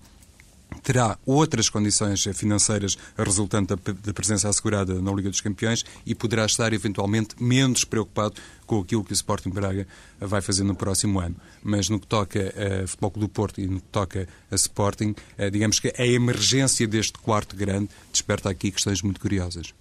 terá 0.83 1.17
outras 1.25 1.69
condições 1.69 2.23
financeiras 2.33 2.97
resultantes 3.17 3.75
da 4.03 4.13
presença 4.13 4.49
assegurada 4.49 5.01
na 5.01 5.11
Liga 5.11 5.29
dos 5.29 5.41
Campeões 5.41 5.83
e 6.05 6.13
poderá 6.13 6.45
estar 6.45 6.71
eventualmente 6.73 7.35
menos 7.41 7.83
preocupado 7.83 8.35
com 8.65 8.79
aquilo 8.79 9.03
que 9.03 9.11
o 9.11 9.13
Sporting 9.13 9.49
Braga 9.49 9.87
vai 10.19 10.41
fazer 10.41 10.63
no 10.63 10.75
próximo 10.75 11.19
ano. 11.19 11.35
Mas 11.63 11.89
no 11.89 11.99
que 11.99 12.07
toca 12.07 12.53
a 12.83 12.87
Futebol 12.87 13.11
do 13.17 13.29
Porto 13.29 13.59
e 13.59 13.67
no 13.67 13.79
que 13.79 13.87
toca 13.87 14.27
a 14.51 14.55
Sporting, 14.55 15.15
eh, 15.37 15.49
digamos 15.49 15.79
que 15.79 15.93
a 15.97 16.05
emergência 16.05 16.87
deste 16.87 17.17
quarto 17.17 17.55
grande 17.55 17.89
desperta 18.11 18.49
aqui 18.49 18.71
questões 18.71 19.01
muito 19.01 19.19
curiosas. 19.19 19.73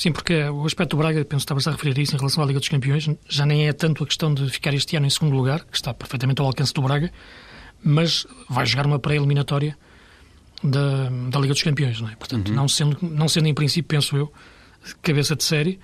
Sim, 0.00 0.12
porque 0.12 0.44
o 0.44 0.64
aspecto 0.64 0.92
do 0.92 0.96
Braga, 0.96 1.22
penso 1.26 1.40
que 1.40 1.52
estavas 1.52 1.68
a 1.68 1.72
referir 1.72 2.00
isso 2.00 2.14
em 2.14 2.18
relação 2.18 2.42
à 2.42 2.46
Liga 2.46 2.58
dos 2.58 2.70
Campeões, 2.70 3.06
já 3.28 3.44
nem 3.44 3.68
é 3.68 3.72
tanto 3.74 4.02
a 4.02 4.06
questão 4.06 4.32
de 4.32 4.48
ficar 4.48 4.72
este 4.72 4.96
ano 4.96 5.04
em 5.04 5.10
segundo 5.10 5.36
lugar, 5.36 5.62
que 5.62 5.76
está 5.76 5.92
perfeitamente 5.92 6.40
ao 6.40 6.46
alcance 6.46 6.72
do 6.72 6.80
Braga, 6.80 7.12
mas 7.84 8.26
vai 8.48 8.64
jogar 8.64 8.86
uma 8.86 8.98
pré-eliminatória 8.98 9.76
da, 10.64 11.10
da 11.28 11.38
Liga 11.38 11.52
dos 11.52 11.62
Campeões, 11.62 12.00
não 12.00 12.08
é? 12.08 12.16
Portanto, 12.16 12.48
uhum. 12.48 12.54
não, 12.54 12.66
sendo, 12.66 12.96
não 13.02 13.28
sendo 13.28 13.48
em 13.48 13.52
princípio, 13.52 13.88
penso 13.88 14.16
eu, 14.16 14.32
cabeça 15.02 15.36
de 15.36 15.44
série, 15.44 15.78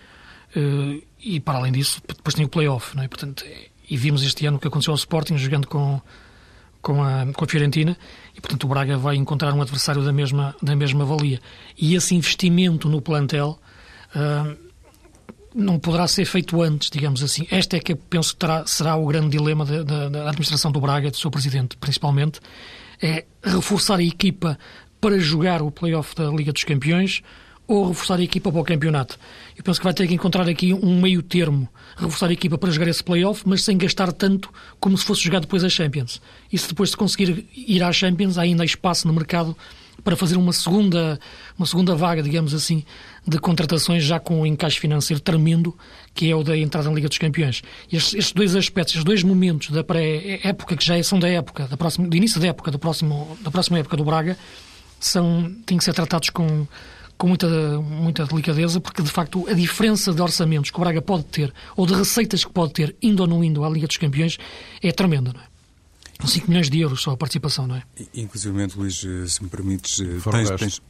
uh, 0.57 1.03
e 1.23 1.39
para 1.39 1.59
além 1.59 1.73
disso, 1.73 2.01
depois 2.09 2.35
tem 2.35 2.47
o 2.47 2.49
play-off, 2.49 2.97
não 2.97 3.03
é? 3.03 3.09
Portanto, 3.09 3.45
e 3.91 3.97
vimos 3.99 4.23
este 4.23 4.47
ano 4.47 4.57
o 4.57 4.59
que 4.59 4.67
aconteceu 4.67 4.93
ao 4.93 4.97
Sporting 4.97 5.37
jogando 5.37 5.69
com, 5.69 6.01
com, 6.81 7.03
a, 7.05 7.27
com 7.35 7.45
a 7.45 7.47
Fiorentina, 7.47 7.95
e 8.35 8.41
portanto 8.41 8.65
o 8.65 8.69
Braga 8.69 8.97
vai 8.97 9.17
encontrar 9.17 9.53
um 9.53 9.61
adversário 9.61 10.03
da 10.03 10.11
mesma, 10.11 10.57
da 10.63 10.75
mesma 10.75 11.05
valia. 11.05 11.39
E 11.77 11.95
esse 11.95 12.15
investimento 12.15 12.89
no 12.89 13.03
plantel. 13.03 13.61
Não 15.55 15.79
poderá 15.79 16.07
ser 16.07 16.25
feito 16.27 16.61
antes, 16.61 16.91
digamos 16.91 17.23
assim. 17.23 17.47
Este 17.51 17.77
é 17.77 17.81
que 17.81 17.93
eu 17.93 17.97
penso 17.97 18.35
que 18.35 18.41
terá, 18.41 18.67
será 18.67 18.95
o 18.97 19.07
grande 19.07 19.31
dilema 19.31 19.65
da, 19.65 19.83
da, 19.83 20.09
da 20.09 20.29
administração 20.29 20.71
do 20.71 20.81
Braga, 20.81 21.11
do 21.11 21.17
seu 21.17 21.31
presidente, 21.31 21.77
principalmente, 21.79 22.41
é 23.03 23.25
reforçar 23.43 23.99
a 23.99 24.03
equipa 24.03 24.59
para 25.01 25.19
jogar 25.19 25.63
o 25.63 25.71
play-off 25.71 26.15
da 26.15 26.29
Liga 26.31 26.53
dos 26.53 26.65
Campeões 26.65 27.23
ou 27.67 27.89
reforçar 27.89 28.19
a 28.21 28.23
equipa 28.23 28.53
para 28.53 28.61
o 28.61 28.65
campeonato. 28.65 29.19
Eu 29.57 29.65
penso 29.65 29.81
que 29.81 29.85
vai 29.85 29.95
ter 29.95 30.07
que 30.07 30.15
encontrar 30.15 30.49
aqui 30.49 30.73
um 30.73 31.01
meio 31.01 31.23
termo, 31.23 31.69
reforçar 31.97 32.29
a 32.29 32.33
equipa 32.33 32.57
para 32.57 32.71
jogar 32.71 32.89
esse 32.89 33.03
play-off, 33.03 33.43
mas 33.45 33.65
sem 33.65 33.77
gastar 33.77 34.13
tanto 34.13 34.53
como 34.79 34.97
se 34.97 35.05
fosse 35.05 35.23
jogar 35.23 35.41
depois 35.41 35.65
a 35.65 35.69
Champions. 35.69 36.21
E 36.53 36.57
se 36.57 36.69
depois 36.69 36.91
de 36.91 36.97
conseguir 36.97 37.47
ir 37.55 37.83
à 37.83 37.93
Champions, 37.93 38.39
há 38.39 38.43
ainda 38.43 38.65
espaço 38.65 39.07
no 39.09 39.13
mercado 39.13 39.57
para 40.05 40.15
fazer 40.15 40.37
uma 40.37 40.53
segunda, 40.53 41.19
uma 41.59 41.67
segunda 41.67 41.97
vaga, 41.97 42.23
digamos 42.23 42.55
assim, 42.55 42.85
de 43.27 43.39
contratações 43.39 44.05
já 44.05 44.21
com 44.21 44.43
um 44.43 44.47
encaixe 44.47 44.79
financeiro 44.79 45.21
tremendo, 45.21 45.77
que 46.15 46.31
é 46.31 46.37
o 46.37 46.45
da 46.45 46.57
entrada 46.57 46.89
na 46.89 46.95
Liga 46.95 47.09
dos 47.09 47.19
Campeões. 47.19 47.63
Estes, 47.93 48.15
estes 48.15 48.33
dois 48.33 48.55
aspectos, 48.55 48.95
estes 48.95 49.05
dois 49.05 49.23
momentos 49.23 49.71
da 49.71 49.83
pré-época, 49.83 50.77
que 50.77 50.85
já 50.85 51.03
são 51.03 51.19
da 51.19 51.29
época, 51.29 51.67
da 51.67 51.77
próxima, 51.77 52.07
do 52.07 52.17
início 52.17 52.41
da 52.41 52.49
época, 52.49 52.71
do 52.71 52.79
próximo, 52.79 53.37
da 53.43 53.51
próxima 53.51 53.79
época 53.79 53.97
do 53.97 54.05
Braga, 54.05 54.39
são, 55.01 55.53
têm 55.67 55.77
que 55.77 55.85
ser 55.85 55.93
tratados 55.93 56.31
com, 56.31 56.67
com 57.19 57.27
muita, 57.27 57.49
muita 57.81 58.25
delicadeza, 58.27 58.81
porque 58.81 59.03
de 59.03 59.11
facto 59.11 59.47
a 59.49 59.53
diferença 59.55 60.13
de 60.15 60.23
orçamentos 60.23 60.71
que 60.71 60.77
o 60.77 60.81
Braga 60.81 61.03
pode 61.03 61.25
ter, 61.25 61.53
ou 61.77 61.85
de 61.85 61.95
receitas 61.95 62.45
que 62.45 62.53
pode 62.53 62.73
ter, 62.73 62.95
indo 63.03 63.21
ou 63.21 63.27
não 63.27 63.43
indo 63.43 63.65
à 63.65 63.69
Liga 63.69 63.89
dos 63.89 63.97
Campeões, 63.97 64.39
é 64.81 64.93
tremenda, 64.93 65.33
não 65.33 65.41
é? 65.41 65.57
5 66.25 66.49
milhões 66.49 66.71
de 66.71 66.81
euros 66.81 67.03
só 67.03 67.11
a 67.11 67.17
participação, 67.17 67.67
não 67.67 67.77
é? 67.77 67.83
Inclusive, 68.15 68.67
Luís, 68.75 69.05
se 69.27 69.43
me 69.43 69.51
permites, 69.51 70.01
eh, 70.01 70.31
tens, 70.31 70.51
tens, 70.53 70.83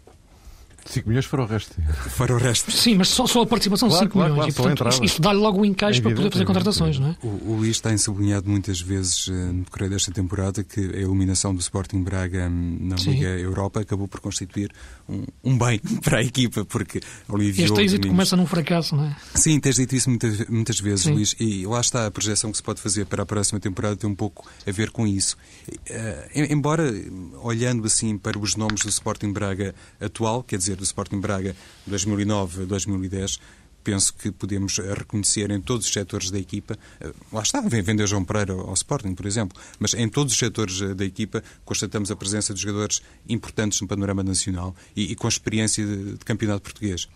5 0.87 1.09
milhões 1.09 1.27
para 1.27 1.43
o 1.43 1.47
resto. 1.47 1.75
Para 2.17 2.35
o 2.35 2.39
resto. 2.39 2.71
Sim, 2.71 2.97
mas 2.97 3.09
só, 3.09 3.27
só 3.27 3.43
a 3.43 3.47
participação 3.47 3.89
claro, 3.89 4.07
de 4.07 4.13
5 4.13 4.19
claro, 4.19 4.35
milhões. 4.35 4.55
Claro, 4.55 4.73
e, 4.73 4.77
portanto, 4.77 5.05
isto 5.05 5.23
dá-lhe 5.23 5.39
logo 5.39 5.61
um 5.61 5.65
encaixe 5.65 5.99
é 5.99 6.03
para 6.03 6.15
poder 6.15 6.31
fazer 6.31 6.45
é 6.45 6.47
contratações, 6.47 6.99
não 6.99 7.09
é? 7.09 7.17
O, 7.23 7.53
o 7.53 7.57
Luís 7.57 7.81
tem 7.81 7.97
sublinhado 7.99 8.49
muitas 8.49 8.81
vezes 8.81 9.29
eh, 9.29 9.33
no 9.33 9.65
decorrer 9.65 9.91
desta 9.91 10.13
temporada 10.13 10.63
que 10.63 10.81
a 10.81 10.99
eliminação 10.99 11.55
do 11.55 11.61
Sporting 11.61 12.03
Braga 12.03 12.49
hum, 12.49 12.79
na 12.81 12.99
Sim. 12.99 13.13
Liga 13.13 13.29
Europa 13.29 13.81
acabou 13.81 14.09
por 14.09 14.21
constituir 14.21 14.71
um, 15.09 15.25
um, 15.45 15.59
bem 15.59 15.79
para 16.03 16.19
a 16.19 16.23
equipa, 16.23 16.65
porque 16.65 17.01
aliviou... 17.29 17.67
Este 17.67 17.81
êxito 17.83 18.09
começa 18.09 18.37
num 18.37 18.47
fracasso, 18.47 18.97
não 18.97 19.05
é? 19.05 19.17
Sim, 19.35 19.59
tens 19.61 19.77
dito 19.77 19.95
isso 19.95 20.09
muitas, 20.09 20.47
muitas 20.49 20.81
vezes, 20.81 21.05
Sim. 21.05 21.13
Luís, 21.13 21.35
e 21.39 21.67
lá 21.67 21.81
está 21.81 22.07
a 22.07 22.11
projeção 22.11 22.51
que 22.51 22.57
se 22.57 22.63
pode 22.63 22.81
fazer 22.81 23.07
para 23.07 23.23
a 23.23 23.27
próxima 23.27 23.61
temporada 23.61 23.97
tem 23.97 24.09
um 24.09 24.15
pouco 24.15 24.49
a 24.67 24.71
ver 24.71 24.91
com 24.91 25.07
isso. 25.07 25.37
Uh, 25.69 26.53
embora, 26.53 26.93
olhando 27.43 27.87
assim 27.87 28.17
para 28.19 28.39
os 28.39 28.57
nomes 28.57 28.83
do 28.83 28.89
Sporting 28.89 29.33
Braga 29.33 29.75
atual, 30.01 30.43
quer 30.43 30.59
dizer, 30.59 30.76
do 30.77 30.85
Sporting 30.85 31.21
Braga 31.21 31.57
2009 31.87 32.67
2010, 32.67 33.41
penso 33.87 34.13
que 34.15 34.33
podemos 34.33 34.79
reconhecer 34.79 35.49
em 35.53 35.61
todos 35.61 35.87
os 35.87 35.93
setores 35.93 36.29
da 36.29 36.39
equipa, 36.41 36.77
eh, 37.01 37.13
lá 37.33 37.41
está, 37.43 37.61
vem 37.61 37.83
vender 37.83 38.05
João 38.09 38.25
Pereira 38.25 38.53
ao 38.53 38.75
Sporting, 38.75 39.15
por 39.15 39.27
exemplo, 39.27 39.57
mas 39.79 39.95
em 39.95 40.09
todos 40.09 40.33
os 40.33 40.39
setores 40.39 40.83
eh, 40.83 40.93
da 40.93 41.05
equipa 41.05 41.41
constatamos 41.65 42.11
a 42.11 42.17
presença 42.17 42.53
de 42.53 42.61
jogadores 42.61 43.01
importantes 43.29 43.81
no 43.81 43.87
panorama 43.87 44.25
nacional 44.25 44.75
e, 44.97 45.13
e 45.13 45.15
com 45.15 45.29
experiência 45.29 45.87
de, 45.87 46.15
de 46.15 46.25
campeonato 46.25 46.63
português. 46.63 47.09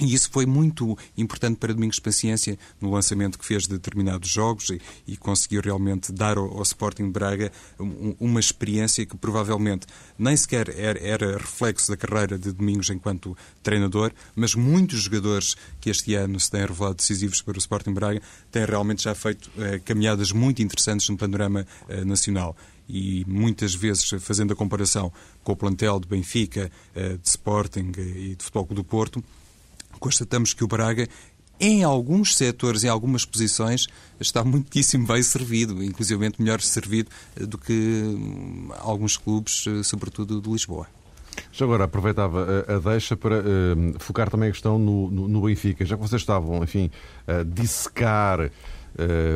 E 0.00 0.14
isso 0.14 0.30
foi 0.30 0.46
muito 0.46 0.96
importante 1.16 1.56
para 1.58 1.74
Domingos 1.74 1.98
Paciência 1.98 2.56
no 2.80 2.90
lançamento 2.90 3.38
que 3.38 3.44
fez 3.44 3.64
de 3.64 3.70
determinados 3.70 4.28
jogos 4.28 4.70
e, 4.70 4.80
e 5.06 5.16
conseguiu 5.16 5.60
realmente 5.60 6.12
dar 6.12 6.38
ao, 6.38 6.56
ao 6.56 6.62
Sporting 6.62 7.10
Braga 7.10 7.50
um, 7.80 8.14
uma 8.20 8.38
experiência 8.38 9.04
que 9.04 9.16
provavelmente 9.16 9.86
nem 10.16 10.36
sequer 10.36 10.68
era, 10.68 10.98
era, 11.00 11.38
reflexo 11.38 11.90
da 11.90 11.96
carreira 11.96 12.38
de 12.38 12.52
Domingos 12.52 12.90
enquanto 12.90 13.36
treinador, 13.62 14.12
mas 14.36 14.54
muitos 14.54 15.00
jogadores 15.00 15.56
que 15.80 15.90
este 15.90 16.14
ano 16.14 16.38
se 16.38 16.50
têm 16.50 16.64
revelado 16.64 16.94
decisivos 16.94 17.42
para 17.42 17.56
o 17.56 17.58
Sporting 17.58 17.92
Braga 17.92 18.22
têm 18.52 18.64
realmente 18.64 19.02
já 19.02 19.14
feito 19.14 19.50
eh, 19.58 19.80
caminhadas 19.84 20.30
muito 20.30 20.62
interessantes 20.62 21.08
no 21.08 21.16
panorama 21.16 21.66
eh, 21.88 22.04
nacional. 22.04 22.56
E 22.88 23.24
muitas 23.28 23.74
vezes 23.74 24.08
fazendo 24.20 24.52
a 24.52 24.56
comparação 24.56 25.12
com 25.44 25.52
o 25.52 25.56
plantel 25.56 26.00
de 26.00 26.08
Benfica, 26.08 26.70
eh, 26.94 27.18
de 27.20 27.28
Sporting 27.28 27.92
e 27.96 28.34
de 28.36 28.44
Futebol 28.44 28.76
do 28.76 28.84
Porto, 28.84 29.22
constatamos 29.98 30.54
que 30.54 30.64
o 30.64 30.68
Braga 30.68 31.08
em 31.60 31.82
alguns 31.82 32.36
setores, 32.36 32.84
em 32.84 32.88
algumas 32.88 33.24
posições, 33.24 33.88
está 34.20 34.44
muitíssimo 34.44 35.06
bem 35.06 35.22
servido, 35.22 35.82
inclusive 35.82 36.32
melhor 36.38 36.60
servido 36.60 37.10
eh, 37.36 37.44
do 37.44 37.58
que 37.58 37.72
hum, 37.72 38.70
alguns 38.78 39.16
clubes, 39.16 39.64
eh, 39.66 39.82
sobretudo 39.82 40.40
de 40.40 40.48
Lisboa. 40.48 40.86
Já 41.52 41.64
agora 41.64 41.84
aproveitava 41.84 42.64
a, 42.66 42.78
deixa 42.78 43.16
para 43.16 43.38
uh, 43.38 43.94
focar 43.98 44.28
também 44.28 44.48
a 44.48 44.52
questão 44.52 44.76
no, 44.76 45.08
no, 45.08 45.28
no, 45.28 45.42
Benfica. 45.42 45.84
Já 45.84 45.96
que 45.96 46.02
vocês 46.02 46.20
estavam, 46.20 46.64
enfim, 46.64 46.90
a 47.28 47.44
dissecar 47.44 48.40
uh, 48.40 48.50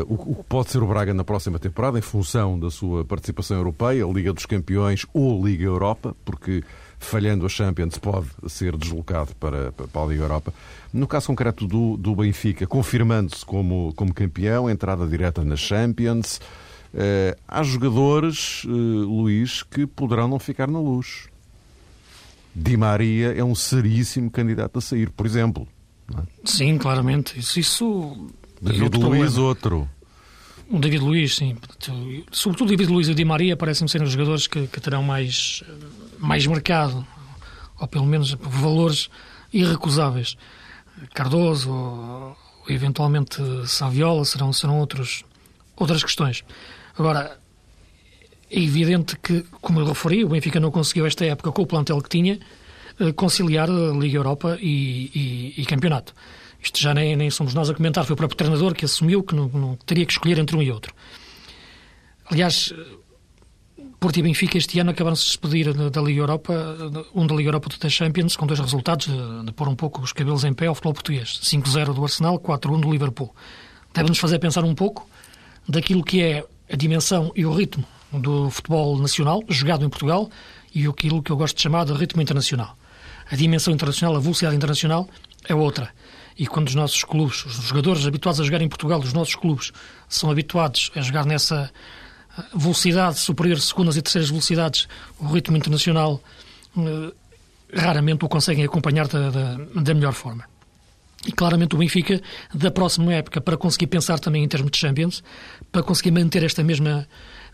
o, 0.09 0.37
que 0.37 0.42
pode 0.49 0.71
ser 0.71 0.83
o 0.83 0.87
Braga 0.87 1.14
na 1.14 1.23
próxima 1.23 1.61
temporada 1.61 1.99
em 1.99 2.02
função 2.02 2.59
da 2.59 2.71
sua 2.71 3.04
participação 3.04 3.57
europeia, 3.57 4.04
Liga 4.04 4.33
dos 4.33 4.47
Campeões 4.47 5.07
ou 5.12 5.47
Liga 5.47 5.64
Europa, 5.64 6.16
porque 6.25 6.64
falhando 7.02 7.44
a 7.44 7.49
Champions, 7.49 7.99
pode 7.99 8.28
ser 8.49 8.76
deslocado 8.76 9.35
para, 9.37 9.73
para 9.73 10.02
a 10.02 10.06
Liga 10.06 10.23
Europa. 10.23 10.52
No 10.92 11.06
caso 11.06 11.26
concreto 11.26 11.66
do, 11.66 11.97
do 11.97 12.14
Benfica, 12.14 12.66
confirmando-se 12.66 13.44
como, 13.44 13.92
como 13.94 14.12
campeão, 14.14 14.68
entrada 14.71 15.06
direta 15.06 15.44
na 15.44 15.56
Champions, 15.56 16.40
eh, 16.94 17.37
há 17.49 17.62
jogadores, 17.62 18.62
eh, 18.66 18.68
Luís, 18.68 19.62
que 19.62 19.87
poderão 19.87 20.28
não 20.28 20.38
ficar 20.38 20.68
na 20.68 20.78
luz. 20.78 21.28
Di 22.54 22.76
Maria 22.76 23.32
é 23.32 23.42
um 23.42 23.54
seríssimo 23.54 24.30
candidato 24.30 24.78
a 24.78 24.82
sair, 24.82 25.11
por 25.11 25.25
exemplo. 25.25 25.66
É? 26.14 26.23
Sim, 26.44 26.76
claramente. 26.76 27.38
Isso, 27.38 27.59
isso 27.59 28.26
David 28.61 28.97
Luiz, 28.99 29.38
outro. 29.38 29.88
O 30.73 30.79
David 30.79 31.05
Luiz, 31.05 31.37
sim. 31.37 31.55
Sobretudo 32.33 32.71
David 32.71 32.91
Luiz 32.91 33.07
e 33.07 33.14
Di 33.14 33.26
Maria 33.26 33.59
parecem 33.59 33.87
ser 33.87 34.02
os 34.02 34.11
jogadores 34.11 34.47
que, 34.47 34.67
que 34.67 34.81
terão 34.81 35.02
mais, 35.02 35.62
mais 36.19 36.47
mercado, 36.47 37.07
ou 37.79 37.87
pelo 37.87 38.07
menos 38.07 38.33
valores 38.41 39.11
irrecusáveis. 39.52 40.35
Cardoso 41.12 41.71
ou 41.71 42.37
eventualmente 42.71 43.37
Saviola 43.67 44.25
serão, 44.25 44.50
serão 44.50 44.79
outros, 44.79 45.26
outras 45.76 46.02
questões. 46.02 46.43
Agora, 46.99 47.38
é 48.50 48.59
evidente 48.59 49.19
que, 49.19 49.45
como 49.61 49.79
eu 49.79 49.85
referi, 49.85 50.25
o 50.25 50.29
Benfica 50.31 50.59
não 50.59 50.71
conseguiu 50.71 51.05
esta 51.05 51.26
época, 51.26 51.52
com 51.52 51.61
o 51.61 51.67
plantel 51.67 52.00
que 52.00 52.09
tinha, 52.09 52.41
eh, 52.99 53.12
conciliar 53.12 53.69
a 53.69 53.93
Liga 53.93 54.17
Europa 54.17 54.57
e, 54.59 55.11
e, 55.14 55.61
e 55.61 55.67
campeonato. 55.67 56.14
Isto 56.62 56.81
já 56.81 56.95
nem, 56.95 57.16
nem 57.16 57.31
somos 57.31 57.54
nós 57.54 57.69
a 57.69 57.75
comentar, 57.75 58.04
foi 58.04 58.14
o 58.14 58.16
próprio 58.16 58.37
treinador 58.37 58.75
que 58.75 58.85
assumiu 58.85 59.23
que 59.23 59.35
não, 59.35 59.49
não 59.49 59.76
teria 59.85 60.07
que 60.07 60.12
escolher 60.12 60.38
entre 60.38 60.57
um 60.57 60.62
e 60.62 60.71
outro. 60.71 60.95
Aliás, 62.31 62.73
Porto 63.99 64.16
e 64.19 64.23
Benfica 64.23 64.59
este 64.59 64.78
ano 64.78 64.90
acabaram-se 64.90 65.23
de 65.23 65.28
despedir 65.28 65.73
da, 65.73 66.00
Liga 66.00 66.21
Europa, 66.21 66.52
um 67.14 67.26
da 67.26 67.35
Liga 67.35 67.49
Europa 67.49 67.69
do 67.69 67.78
da 67.78 67.88
Champions, 67.88 68.37
com 68.37 68.47
dois 68.47 68.59
resultados 68.59 69.07
de, 69.07 69.47
de 69.47 69.52
pôr 69.52 69.69
um 69.69 69.76
pouco 69.76 70.00
os 70.02 70.12
cabelos 70.12 70.45
em 70.45 70.52
pé 70.52 70.66
ao 70.66 70.75
futebol 70.75 70.95
português. 70.95 71.40
5-0 71.42 71.95
do 71.95 72.02
Arsenal, 72.02 72.38
4-1 72.38 72.81
do 72.81 72.90
Liverpool. 72.90 73.35
Deve-nos 73.95 74.19
fazer 74.19 74.38
pensar 74.38 74.64
um 74.64 74.75
pouco 74.75 75.09
daquilo 75.69 76.02
que 76.02 76.23
é 76.23 76.45
a 76.71 76.76
dimensão 76.76 77.33
e 77.37 77.45
o 77.45 77.52
ritmo 77.52 77.85
do 78.12 78.50
futebol 78.50 78.99
nacional, 78.99 79.42
jogado 79.49 79.85
em 79.85 79.88
Portugal, 79.88 80.31
e 80.75 80.87
aquilo 80.87 81.23
que 81.23 81.31
eu 81.31 81.37
gosto 81.37 81.57
de 81.57 81.62
chamar 81.62 81.85
de 81.85 81.92
ritmo 81.92 82.23
internacional. 82.23 82.76
A 83.31 83.37
dimensão 83.37 83.73
internacional, 83.73 84.16
a 84.16 84.21
velocidade 84.21 84.57
internacional 84.57 85.09
é 85.49 85.54
outra 85.54 85.90
e 86.39 86.47
quando 86.47 86.69
os 86.69 86.75
nossos 86.75 87.05
clubes, 87.05 87.45
os 87.45 87.55
jogadores 87.67 88.07
habituados 88.07 88.41
a 88.41 88.45
jogar 88.45 88.62
em 88.62 88.69
Portugal 88.69 89.01
dos 89.01 89.12
nossos 89.12 89.35
clubes, 89.35 89.73
são 90.09 90.31
habituados 90.31 90.91
a 90.95 91.01
jogar 91.01 91.25
nessa 91.25 91.71
eh, 92.39 92.43
velocidade 92.55 93.19
superior, 93.19 93.59
segundas 93.61 93.97
e 93.97 94.03
terceiras 94.03 94.31
velocidades, 94.31 94.89
o 95.19 95.27
ritmo 95.27 95.57
internacional 95.57 96.23
eh, 96.77 97.12
raramente 97.75 98.25
o 98.25 98.29
conseguem 98.29 98.65
acompanhar 98.65 99.09
da, 99.09 99.31
da, 99.31 99.55
da, 99.55 99.95
melhor 99.95 100.12
forma. 100.12 100.45
E 101.27 101.33
claramente 101.33 101.75
o 101.75 101.79
Benfica, 101.79 102.21
da 102.53 102.71
próxima 102.71 103.15
época, 103.15 103.41
para 103.41 103.57
conseguir 103.57 103.87
pensar 103.87 104.19
também 104.19 104.43
em 104.43 104.49
termos 104.49 104.71
de 104.71 104.79
Champions, 104.79 105.23
para 105.71 105.83
conseguir 105.83 106.11
manter 106.11 106.43
esta 106.43 106.62
mesma 106.62 107.07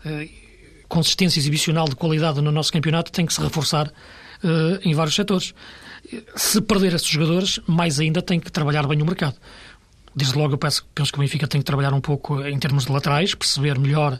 eh, 0.03 0.27
consistência 0.87 1.39
exibicional 1.39 1.87
de 1.87 1.95
qualidade 1.95 2.41
no 2.41 2.51
nosso 2.51 2.73
campeonato, 2.73 3.11
tem 3.11 3.25
que 3.25 3.33
se 3.33 3.41
reforçar 3.41 3.91
eh, 4.43 4.79
em 4.83 4.93
vários 4.93 5.15
setores 5.15 5.53
se 6.35 6.61
perder 6.61 6.93
esses 6.93 7.07
jogadores, 7.07 7.59
mais 7.67 7.99
ainda 7.99 8.21
tem 8.21 8.39
que 8.39 8.51
trabalhar 8.51 8.87
bem 8.87 9.01
o 9.01 9.05
mercado. 9.05 9.35
Desde 10.15 10.37
logo, 10.37 10.53
eu 10.53 10.57
penso, 10.57 10.85
penso 10.93 11.11
que 11.11 11.17
o 11.17 11.21
Benfica 11.21 11.47
tem 11.47 11.61
que 11.61 11.65
trabalhar 11.65 11.93
um 11.93 12.01
pouco 12.01 12.41
em 12.45 12.57
termos 12.57 12.85
de 12.85 12.91
laterais, 12.91 13.35
perceber 13.35 13.77
melhor 13.77 14.19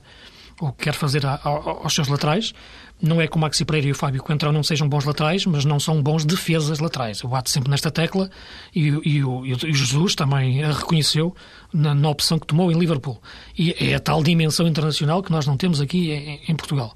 o 0.60 0.72
que 0.72 0.84
quer 0.86 0.94
fazer 0.94 1.26
a, 1.26 1.36
a, 1.36 1.50
aos 1.50 1.94
seus 1.94 2.08
laterais. 2.08 2.54
Não 3.02 3.22
é 3.22 3.28
que 3.28 3.38
o 3.38 3.40
Maxi 3.40 3.64
Pereira 3.64 3.88
e 3.88 3.92
o 3.92 3.96
Fábio 3.96 4.22
Coentrão 4.22 4.52
não 4.52 4.62
sejam 4.62 4.88
bons 4.88 5.06
laterais, 5.06 5.46
mas 5.46 5.64
não 5.64 5.80
são 5.80 6.04
bons 6.04 6.26
defesas 6.26 6.80
laterais. 6.80 7.22
Eu 7.22 7.30
bato 7.30 7.50
sempre 7.50 7.70
nesta 7.70 7.90
tecla 7.90 8.30
e, 8.76 8.88
e, 8.88 9.24
o, 9.24 9.46
e 9.46 9.54
o 9.54 9.74
Jesus 9.74 10.16
também 10.16 10.64
a 10.64 10.74
reconheceu 10.74 11.34
na, 11.74 11.96
na, 11.96 12.10
opção 12.10 12.38
que 12.38 12.46
tomou 12.46 12.70
em 12.72 12.78
Liverpool. 12.78 13.22
E 13.58 13.74
é 13.80 13.96
a 13.96 14.00
tal 14.00 14.22
dimensão 14.22 14.68
internacional 14.68 15.24
que 15.24 15.32
nós 15.32 15.48
não 15.48 15.56
temos 15.56 15.80
aqui 15.80 16.12
em, 16.12 16.42
em 16.50 16.56
Portugal. 16.56 16.94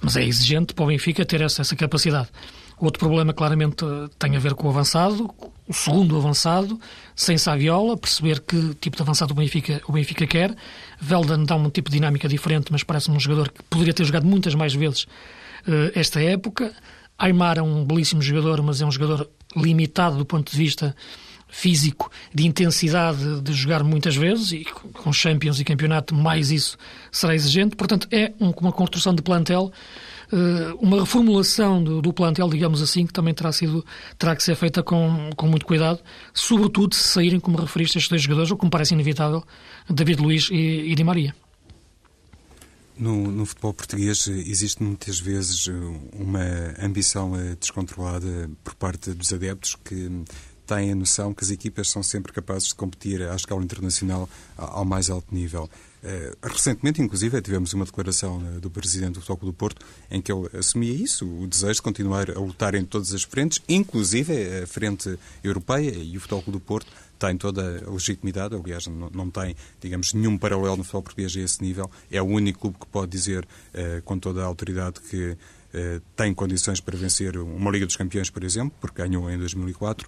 Mas 0.00 0.16
é 0.16 0.24
exigente 0.24 0.72
para 0.72 0.84
o 0.84 0.88
Benfica 0.88 1.24
ter 1.24 1.42
essa, 1.42 1.60
essa 1.60 1.76
capacidade. 1.76 2.28
Outro 2.78 2.98
problema, 3.00 3.32
claramente, 3.32 3.84
tem 4.18 4.36
a 4.36 4.38
ver 4.38 4.54
com 4.54 4.66
o 4.66 4.70
avançado, 4.70 5.30
o 5.66 5.72
segundo 5.72 6.16
avançado, 6.16 6.78
sem 7.14 7.38
Saviola, 7.38 7.96
perceber 7.96 8.40
que 8.40 8.74
tipo 8.74 8.96
de 8.96 9.02
avançado 9.02 9.32
o 9.32 9.34
Benfica, 9.34 9.80
o 9.88 9.92
Benfica 9.92 10.26
quer. 10.26 10.54
Veldan 11.00 11.44
dá 11.44 11.56
um 11.56 11.70
tipo 11.70 11.90
de 11.90 11.96
dinâmica 11.96 12.28
diferente, 12.28 12.70
mas 12.70 12.82
parece-me 12.82 13.16
um 13.16 13.20
jogador 13.20 13.50
que 13.50 13.62
poderia 13.64 13.94
ter 13.94 14.04
jogado 14.04 14.26
muitas 14.26 14.54
mais 14.54 14.74
vezes 14.74 15.04
uh, 15.04 15.90
esta 15.94 16.20
época. 16.20 16.70
Aymar 17.18 17.56
é 17.58 17.62
um 17.62 17.82
belíssimo 17.82 18.20
jogador, 18.20 18.62
mas 18.62 18.82
é 18.82 18.86
um 18.86 18.92
jogador 18.92 19.26
limitado 19.56 20.18
do 20.18 20.26
ponto 20.26 20.52
de 20.52 20.58
vista 20.58 20.94
físico, 21.48 22.10
de 22.34 22.46
intensidade 22.46 23.40
de 23.40 23.52
jogar 23.52 23.82
muitas 23.82 24.16
vezes, 24.16 24.52
e 24.52 24.64
com 24.64 25.12
Champions 25.12 25.58
e 25.60 25.64
campeonato 25.64 26.14
mais 26.14 26.50
isso 26.50 26.76
será 27.10 27.34
exigente. 27.34 27.76
Portanto, 27.76 28.06
é 28.10 28.32
uma 28.38 28.72
construção 28.72 29.14
de 29.14 29.22
plantel 29.22 29.72
eh, 29.72 30.15
uma 30.80 31.00
reformulação 31.00 31.82
do, 31.82 32.02
do, 32.02 32.12
plantel, 32.12 32.48
digamos 32.48 32.82
assim, 32.82 33.06
que 33.06 33.12
também 33.12 33.32
terá, 33.32 33.52
sido, 33.52 33.84
terá 34.18 34.34
que 34.34 34.42
ser 34.42 34.56
feita 34.56 34.82
com, 34.82 35.30
com 35.36 35.46
muito 35.46 35.66
cuidado, 35.66 36.00
sobretudo 36.34 36.94
se 36.94 37.08
saírem, 37.08 37.38
como 37.38 37.56
referiste, 37.56 37.98
estes 37.98 38.10
dois 38.10 38.22
jogadores, 38.22 38.50
ou 38.50 38.56
como 38.56 38.70
parece 38.70 38.94
inevitável, 38.94 39.44
David 39.88 40.20
Luiz 40.20 40.48
e, 40.50 40.90
e 40.90 40.94
Di 40.94 41.04
Maria. 41.04 41.34
No, 42.98 43.30
no, 43.30 43.44
futebol 43.44 43.74
português 43.74 44.26
existe 44.26 44.82
muitas 44.82 45.20
vezes 45.20 45.66
uma 46.14 46.74
ambição 46.82 47.38
eh, 47.38 47.54
descontrolada 47.60 48.50
por 48.64 48.74
parte 48.74 49.10
dos 49.10 49.34
adeptos 49.34 49.76
que 49.84 50.24
têm 50.66 50.92
a 50.92 50.94
noção 50.94 51.34
que 51.34 51.44
as 51.44 51.50
equipas 51.50 51.90
são 51.90 52.02
sempre 52.02 52.32
capazes 52.32 52.68
de 52.68 52.74
competir 52.74 53.22
à 53.22 53.36
escala 53.36 53.62
internacional 53.62 54.28
ao 54.56 54.84
mais 54.84 55.10
alto 55.10 55.34
nível. 55.34 55.68
Eh, 56.02 56.32
recentemente, 56.42 57.00
inclusive, 57.00 57.40
tivemos 57.40 57.72
uma 57.72 57.84
declaração 57.84 58.42
eh, 58.46 58.60
do 58.60 58.70
Presidente 58.70 59.14
do 59.14 59.20
Futebol 59.20 59.50
do 59.50 59.52
Porto 59.52 59.84
em 60.10 60.20
que 60.20 60.30
ele 60.30 60.48
assumia 60.56 60.92
isso, 60.92 61.26
o 61.26 61.46
desejo 61.46 61.74
de 61.74 61.82
continuar 61.82 62.30
a 62.30 62.38
lutar 62.38 62.74
em 62.74 62.84
todas 62.84 63.12
as 63.12 63.22
frentes, 63.22 63.60
inclusive 63.68 64.62
a 64.62 64.66
frente 64.66 65.18
europeia 65.42 65.90
e 65.90 66.16
o 66.16 66.20
Futebol 66.20 66.44
do 66.46 66.60
Porto 66.60 66.86
tem 67.18 67.36
toda 67.36 67.82
a 67.86 67.90
legitimidade, 67.90 68.54
aliás, 68.54 68.86
não, 68.86 69.10
não, 69.10 69.30
tem, 69.30 69.56
digamos, 69.80 70.12
nenhum 70.12 70.36
paralelo 70.36 70.76
no 70.76 70.84
futebol 70.84 71.02
português 71.02 71.34
a 71.34 71.40
esse 71.40 71.62
nível. 71.62 71.90
É 72.10 72.20
o 72.20 72.26
único 72.26 72.60
clube 72.60 72.76
que 72.78 72.86
pode 72.86 73.10
dizer, 73.10 73.48
com 74.04 74.18
toda 74.18 74.42
a 74.42 74.44
autoridade, 74.44 75.00
que 75.00 75.34
tem 76.14 76.34
condições 76.34 76.78
para 76.78 76.94
vencer 76.94 77.38
uma 77.38 77.70
Liga 77.70 77.86
dos 77.86 77.96
Campeões, 77.96 78.28
por 78.28 78.44
exemplo, 78.44 78.76
porque 78.82 79.00
ganhou 79.00 79.30
em 79.30 79.38
2004. 79.38 80.06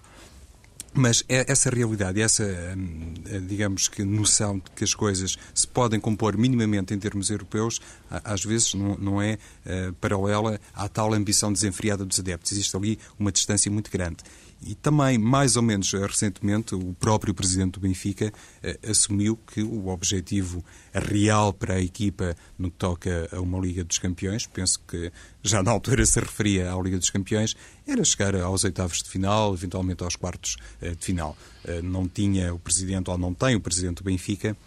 Mas 0.93 1.23
é 1.29 1.45
essa 1.51 1.69
realidade, 1.69 2.19
essa, 2.19 2.43
hum, 2.43 3.13
eh, 3.27 3.39
digamos 3.39 3.87
que, 3.87 4.03
noção 4.03 4.57
de 4.57 4.71
que 4.75 4.83
as 4.83 4.93
coisas 4.93 5.37
se 5.53 5.67
podem 5.67 5.99
compor 5.99 6.35
minimamente 6.35 6.93
em 6.93 6.99
termos 6.99 7.29
europeus, 7.29 7.79
às 8.09 8.43
vezes 8.43 8.73
não, 8.73 9.21
é 9.21 9.37
eh, 9.65 9.91
paralela 10.01 10.59
à 10.73 10.89
tal 10.89 11.13
ambição 11.13 11.53
desenfreada 11.53 12.03
dos 12.03 12.19
adeptos. 12.19 12.51
Existe 12.51 12.75
ali 12.75 12.97
uma 13.19 13.31
distância 13.31 13.71
muito 13.71 13.91
grande. 13.91 14.17
E 14.61 14.75
também, 14.75 15.17
mais 15.17 15.55
ou 15.55 15.61
menos 15.61 15.91
recentemente, 15.93 16.75
o 16.75 16.93
próprio 16.93 17.33
presidente 17.33 17.73
do 17.73 17.79
Benfica 17.79 18.31
eh, 18.61 18.77
assumiu 18.89 19.37
que 19.47 19.63
o 19.63 19.87
objetivo 19.87 20.63
real 20.93 21.53
para 21.53 21.75
a 21.75 21.81
equipa 21.81 22.35
no 22.57 22.69
que 22.69 22.77
toca 22.77 23.29
a 23.31 23.39
uma 23.39 23.57
Liga 23.57 23.85
dos 23.85 23.97
Campeões, 23.99 24.45
penso 24.47 24.81
que 24.85 25.11
já 25.41 25.63
na 25.63 25.71
altura 25.71 26.05
se 26.05 26.19
referia 26.19 26.73
à 26.73 26.81
Liga 26.81 26.97
dos 26.97 27.09
Campeões, 27.09 27.55
era 27.87 28.03
chegar 28.03 28.35
aos 28.35 28.65
oitavos 28.65 29.01
de 29.01 29.09
final, 29.09 29.53
eventualmente 29.53 30.03
aos 30.03 30.17
quartos 30.17 30.57
eh, 30.81 30.93
de 30.93 31.05
final. 31.05 31.37
Eh, 31.63 31.81
não 31.81 32.07
tinha 32.07 32.53
o 32.53 32.59
presidente, 32.59 33.09
ou 33.09 33.17
não 33.17 33.33
tem 33.33 33.55
o 33.55 33.61
presidente 33.61 33.97
do 33.97 34.03
Benfica, 34.03 34.57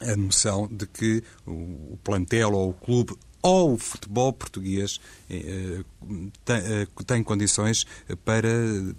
a 0.00 0.14
noção 0.14 0.68
de 0.70 0.86
que 0.86 1.22
o 1.46 1.98
plantel 2.04 2.52
ou 2.52 2.70
o 2.70 2.74
clube 2.74 3.16
ou 3.46 3.74
o 3.74 3.78
futebol 3.78 4.32
português 4.32 4.98
eh, 5.30 5.84
eh, 6.48 6.86
tem 7.06 7.22
condições 7.22 7.86
para 8.24 8.48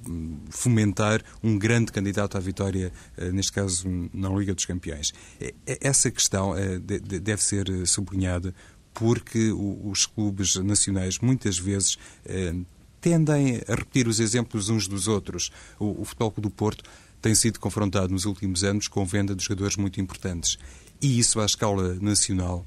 hum, 0.08 0.40
fomentar 0.50 1.22
um 1.44 1.60
grande 1.60 1.92
candidato 1.92 2.38
à 2.38 2.40
vitória, 2.40 2.94
eh, 3.18 3.30
neste 3.30 3.52
caso 3.52 3.86
na 4.14 4.30
Liga 4.30 4.56
dos 4.56 4.64
Campeões. 4.64 5.14
Essa 5.66 6.10
questão 6.10 6.54
deve 7.22 7.44
ser 7.44 7.86
sublinhada 7.86 8.56
porque 8.94 9.52
os 9.52 10.06
clubes 10.06 10.56
nacionais 10.56 11.20
muitas 11.20 11.60
vezes 11.60 11.98
tendem 13.02 13.62
a 13.68 13.76
repetir 13.76 14.08
os 14.08 14.22
exemplos 14.22 14.70
uns 14.70 14.88
dos 14.88 15.10
outros. 15.10 15.52
O, 15.78 16.06
Futebol 16.06 16.34
do 16.38 16.50
Porto 16.50 16.84
tem 17.22 17.36
sido 17.36 17.60
confrontado 17.60 18.14
nos 18.14 18.26
últimos 18.26 18.64
anos 18.64 18.88
com 18.88 19.06
venda 19.06 19.36
de 19.36 19.44
jogadores 19.44 19.76
muito 19.76 20.00
importantes. 20.00 20.58
E 21.02 21.20
isso, 21.20 21.40
à 21.40 21.46
escala 21.46 21.96
nacional, 21.96 22.66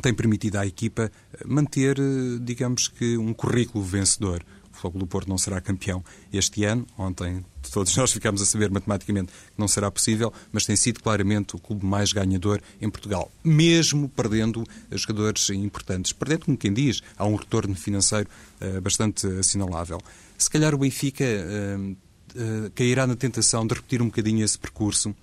tem 0.00 0.14
permitido 0.14 0.56
à 0.56 0.66
equipa 0.66 1.10
manter, 1.44 1.98
eh, 1.98 2.38
digamos 2.40 2.88
que, 2.88 3.16
um 3.16 3.32
currículo 3.32 3.84
vencedor. 3.84 4.44
O 4.70 4.76
Futebol 4.76 5.00
do 5.00 5.06
Porto 5.06 5.28
não 5.28 5.38
será 5.38 5.60
campeão 5.60 6.04
este 6.32 6.64
ano. 6.64 6.86
Ontem 6.96 7.44
todos 7.72 7.94
nós 7.96 8.12
ficámos 8.12 8.40
a 8.40 8.46
saber 8.46 8.70
matematicamente 8.70 9.32
que 9.32 9.58
não 9.58 9.66
será 9.66 9.90
possível, 9.90 10.32
mas 10.52 10.64
tem 10.64 10.76
sido 10.76 11.02
claramente 11.02 11.56
o 11.56 11.58
clube 11.58 11.84
mais 11.84 12.12
ganhador 12.12 12.60
em 12.80 12.88
Portugal, 12.88 13.30
mesmo 13.42 14.08
perdendo 14.08 14.64
jogadores 14.92 15.50
importantes. 15.50 16.12
Perdendo, 16.12 16.46
como 16.46 16.56
quem 16.56 16.72
diz, 16.72 17.02
há 17.16 17.26
um 17.26 17.34
retorno 17.34 17.74
financeiro 17.74 18.28
uh, 18.60 18.80
bastante 18.80 19.26
assinalável. 19.26 20.00
Se 20.36 20.48
calhar 20.48 20.74
o 20.74 20.78
Benfica 20.78 21.24
uh, 21.24 21.90
uh, 21.90 22.70
cairá 22.74 23.06
na 23.06 23.16
tentação 23.16 23.66
de 23.66 23.74
repetir 23.74 24.00
um 24.00 24.06
bocadinho 24.06 24.44
esse 24.44 24.58
percurso 24.58 25.14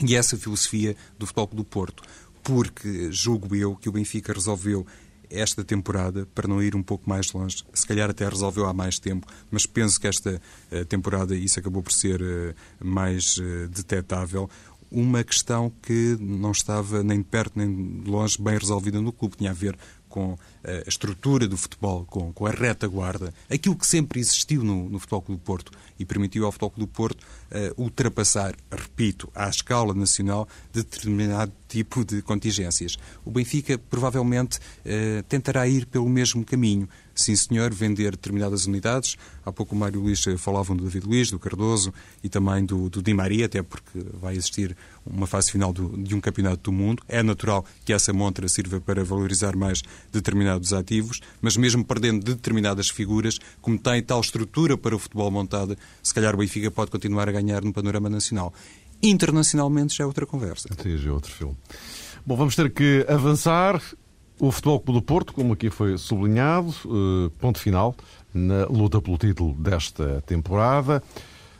e 0.00 0.14
essa 0.14 0.36
filosofia 0.36 0.96
do 1.18 1.26
Futebol 1.26 1.48
do 1.52 1.64
Porto 1.64 2.02
porque 2.48 3.12
julgo 3.12 3.54
eu 3.54 3.76
que 3.76 3.90
o 3.90 3.92
Benfica 3.92 4.32
resolveu 4.32 4.86
esta 5.28 5.62
temporada, 5.62 6.26
para 6.34 6.48
não 6.48 6.62
ir 6.62 6.74
um 6.74 6.82
pouco 6.82 7.06
mais 7.06 7.30
longe, 7.30 7.62
se 7.74 7.86
calhar 7.86 8.08
até 8.08 8.26
resolveu 8.26 8.64
há 8.64 8.72
mais 8.72 8.98
tempo, 8.98 9.26
mas 9.50 9.66
penso 9.66 10.00
que 10.00 10.06
esta 10.06 10.40
uh, 10.72 10.84
temporada 10.86 11.36
isso 11.36 11.60
acabou 11.60 11.82
por 11.82 11.92
ser 11.92 12.22
uh, 12.22 12.54
mais 12.82 13.36
uh, 13.36 13.68
detetável, 13.68 14.48
uma 14.90 15.22
questão 15.22 15.70
que 15.82 16.16
não 16.18 16.52
estava 16.52 17.02
nem 17.02 17.18
de 17.18 17.24
perto 17.24 17.58
nem 17.58 18.00
de 18.00 18.10
longe 18.10 18.40
bem 18.40 18.56
resolvida 18.56 18.98
no 19.02 19.12
clube. 19.12 19.36
Tinha 19.36 19.50
a 19.50 19.54
ver 19.54 19.76
com 20.08 20.36
a 20.64 20.88
estrutura 20.88 21.46
do 21.46 21.56
futebol, 21.56 22.04
com, 22.04 22.32
com 22.32 22.46
a 22.46 22.50
retaguarda, 22.50 23.32
aquilo 23.50 23.76
que 23.76 23.86
sempre 23.86 24.20
existiu 24.20 24.62
no, 24.62 24.88
no 24.88 24.98
Futebol 24.98 25.22
Clube 25.22 25.40
do 25.40 25.44
Porto 25.44 25.72
e 25.98 26.04
permitiu 26.04 26.44
ao 26.44 26.52
Futebol 26.52 26.70
Clube 26.70 26.90
do 26.90 26.94
Porto 26.94 27.22
uh, 27.22 27.82
ultrapassar, 27.82 28.54
repito, 28.70 29.30
à 29.34 29.48
escala 29.48 29.94
nacional, 29.94 30.48
determinado 30.72 31.52
tipo 31.68 32.04
de 32.04 32.22
contingências. 32.22 32.96
O 33.24 33.30
Benfica 33.30 33.78
provavelmente 33.78 34.58
uh, 34.58 35.22
tentará 35.28 35.66
ir 35.68 35.86
pelo 35.86 36.08
mesmo 36.08 36.44
caminho. 36.44 36.88
Sim, 37.18 37.34
senhor, 37.34 37.74
vender 37.74 38.12
determinadas 38.12 38.66
unidades. 38.66 39.16
Há 39.44 39.50
pouco 39.50 39.74
o 39.74 39.78
Mário 39.78 40.00
Luís 40.00 40.22
falava 40.38 40.72
do 40.72 40.84
David 40.84 41.04
Luís, 41.04 41.30
do 41.32 41.38
Cardoso 41.38 41.92
e 42.22 42.28
também 42.28 42.64
do, 42.64 42.88
do 42.88 43.02
Di 43.02 43.12
Maria, 43.12 43.46
até 43.46 43.60
porque 43.60 43.98
vai 44.20 44.36
existir 44.36 44.76
uma 45.04 45.26
fase 45.26 45.50
final 45.50 45.72
do, 45.72 46.00
de 46.00 46.14
um 46.14 46.20
campeonato 46.20 46.62
do 46.62 46.72
mundo. 46.72 47.02
É 47.08 47.20
natural 47.20 47.66
que 47.84 47.92
essa 47.92 48.12
montra 48.12 48.46
sirva 48.46 48.80
para 48.80 49.02
valorizar 49.02 49.56
mais 49.56 49.82
determinados 50.12 50.72
ativos, 50.72 51.20
mas 51.42 51.56
mesmo 51.56 51.84
perdendo 51.84 52.24
determinadas 52.24 52.88
figuras, 52.88 53.40
como 53.60 53.76
tem 53.76 54.00
tal 54.00 54.20
estrutura 54.20 54.78
para 54.78 54.94
o 54.94 54.98
futebol 54.98 55.28
montada, 55.28 55.76
se 56.00 56.14
calhar 56.14 56.36
o 56.36 56.38
Benfica 56.38 56.70
pode 56.70 56.92
continuar 56.92 57.28
a 57.28 57.32
ganhar 57.32 57.64
no 57.64 57.72
panorama 57.72 58.08
nacional. 58.08 58.54
Internacionalmente 59.02 59.96
já 59.96 60.04
é 60.04 60.06
outra 60.06 60.24
conversa. 60.24 60.68
Sim, 60.80 60.96
já 60.96 61.08
é 61.08 61.12
outro 61.12 61.32
filme. 61.32 61.56
Bom, 62.24 62.36
vamos 62.36 62.54
ter 62.54 62.70
que 62.70 63.04
avançar. 63.08 63.82
O 64.40 64.52
Futebol 64.52 64.78
Clube 64.78 65.00
do 65.00 65.04
Porto, 65.04 65.32
como 65.32 65.52
aqui 65.52 65.68
foi 65.68 65.98
sublinhado, 65.98 66.72
eh, 66.86 67.30
ponto 67.40 67.58
final 67.58 67.94
na 68.32 68.66
luta 68.66 69.00
pelo 69.00 69.18
título 69.18 69.52
desta 69.54 70.22
temporada. 70.26 71.02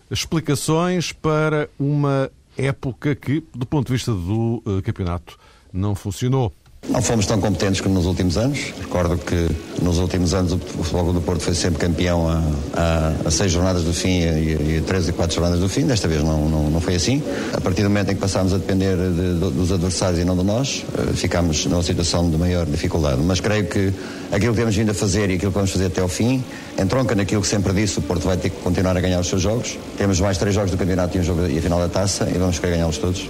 Explicações 0.08 1.12
para 1.12 1.68
uma 1.76 2.30
época 2.56 3.16
que, 3.16 3.42
do 3.52 3.66
ponto 3.66 3.88
de 3.88 3.94
vista 3.94 4.12
do 4.12 4.62
eh, 4.64 4.80
campeonato, 4.82 5.36
não 5.72 5.96
funcionou. 5.96 6.52
Não 6.86 7.02
fomos 7.02 7.26
tão 7.26 7.38
competentes 7.38 7.80
como 7.80 7.94
nos 7.94 8.06
últimos 8.06 8.38
anos. 8.38 8.72
Recordo 8.80 9.18
que 9.18 9.48
nos 9.82 9.98
últimos 9.98 10.32
anos 10.32 10.52
o 10.52 10.58
Futebol 10.58 11.12
do 11.12 11.20
Porto 11.20 11.42
foi 11.42 11.54
sempre 11.54 11.78
campeão 11.78 12.26
a, 12.28 12.42
a, 12.74 13.28
a 13.28 13.30
seis 13.30 13.52
jornadas 13.52 13.84
do 13.84 13.92
fim 13.92 14.20
e, 14.20 14.78
e, 14.78 14.82
três 14.86 15.06
e 15.06 15.12
quatro 15.12 15.34
jornadas 15.34 15.60
do 15.60 15.68
fim. 15.68 15.86
Desta 15.86 16.08
vez 16.08 16.22
não, 16.22 16.48
não, 16.48 16.70
não 16.70 16.80
foi 16.80 16.94
assim. 16.94 17.22
A 17.52 17.60
partir 17.60 17.82
do 17.82 17.90
momento 17.90 18.12
em 18.12 18.14
que 18.14 18.20
passámos 18.20 18.54
a 18.54 18.58
depender 18.58 18.96
de, 18.96 19.34
de, 19.34 19.50
dos 19.50 19.70
adversários 19.70 20.18
e 20.18 20.24
não 20.24 20.36
de 20.36 20.42
nós, 20.44 20.84
eh, 20.96 21.12
ficámos 21.12 21.66
numa 21.66 21.82
situação 21.82 22.30
de 22.30 22.38
maior 22.38 22.64
dificuldade. 22.64 23.20
Mas 23.22 23.40
creio 23.40 23.66
que 23.66 23.92
aquilo 24.32 24.54
que 24.54 24.60
temos 24.60 24.74
vindo 24.74 24.90
a 24.90 24.94
fazer 24.94 25.28
e 25.30 25.34
aquilo 25.34 25.50
que 25.52 25.56
vamos 25.58 25.70
fazer 25.70 25.86
até 25.86 26.00
ao 26.00 26.08
fim 26.08 26.42
entronca 26.78 27.14
naquilo 27.14 27.42
que 27.42 27.48
sempre 27.48 27.74
disse: 27.74 27.98
o 27.98 28.02
Porto 28.02 28.24
vai 28.24 28.38
ter 28.38 28.48
que 28.48 28.62
continuar 28.62 28.96
a 28.96 29.00
ganhar 29.00 29.20
os 29.20 29.26
seus 29.26 29.42
jogos. 29.42 29.78
Temos 29.98 30.18
mais 30.20 30.38
três 30.38 30.54
jogos 30.54 30.70
do 30.70 30.78
campeonato 30.78 31.18
e 31.18 31.20
um 31.20 31.24
jogo 31.24 31.46
e 31.46 31.58
a 31.58 31.60
final 31.60 31.78
da 31.78 31.88
taça 31.88 32.30
e 32.34 32.38
vamos 32.38 32.58
querer 32.58 32.76
ganhá-los 32.76 32.96
todos. 32.96 33.26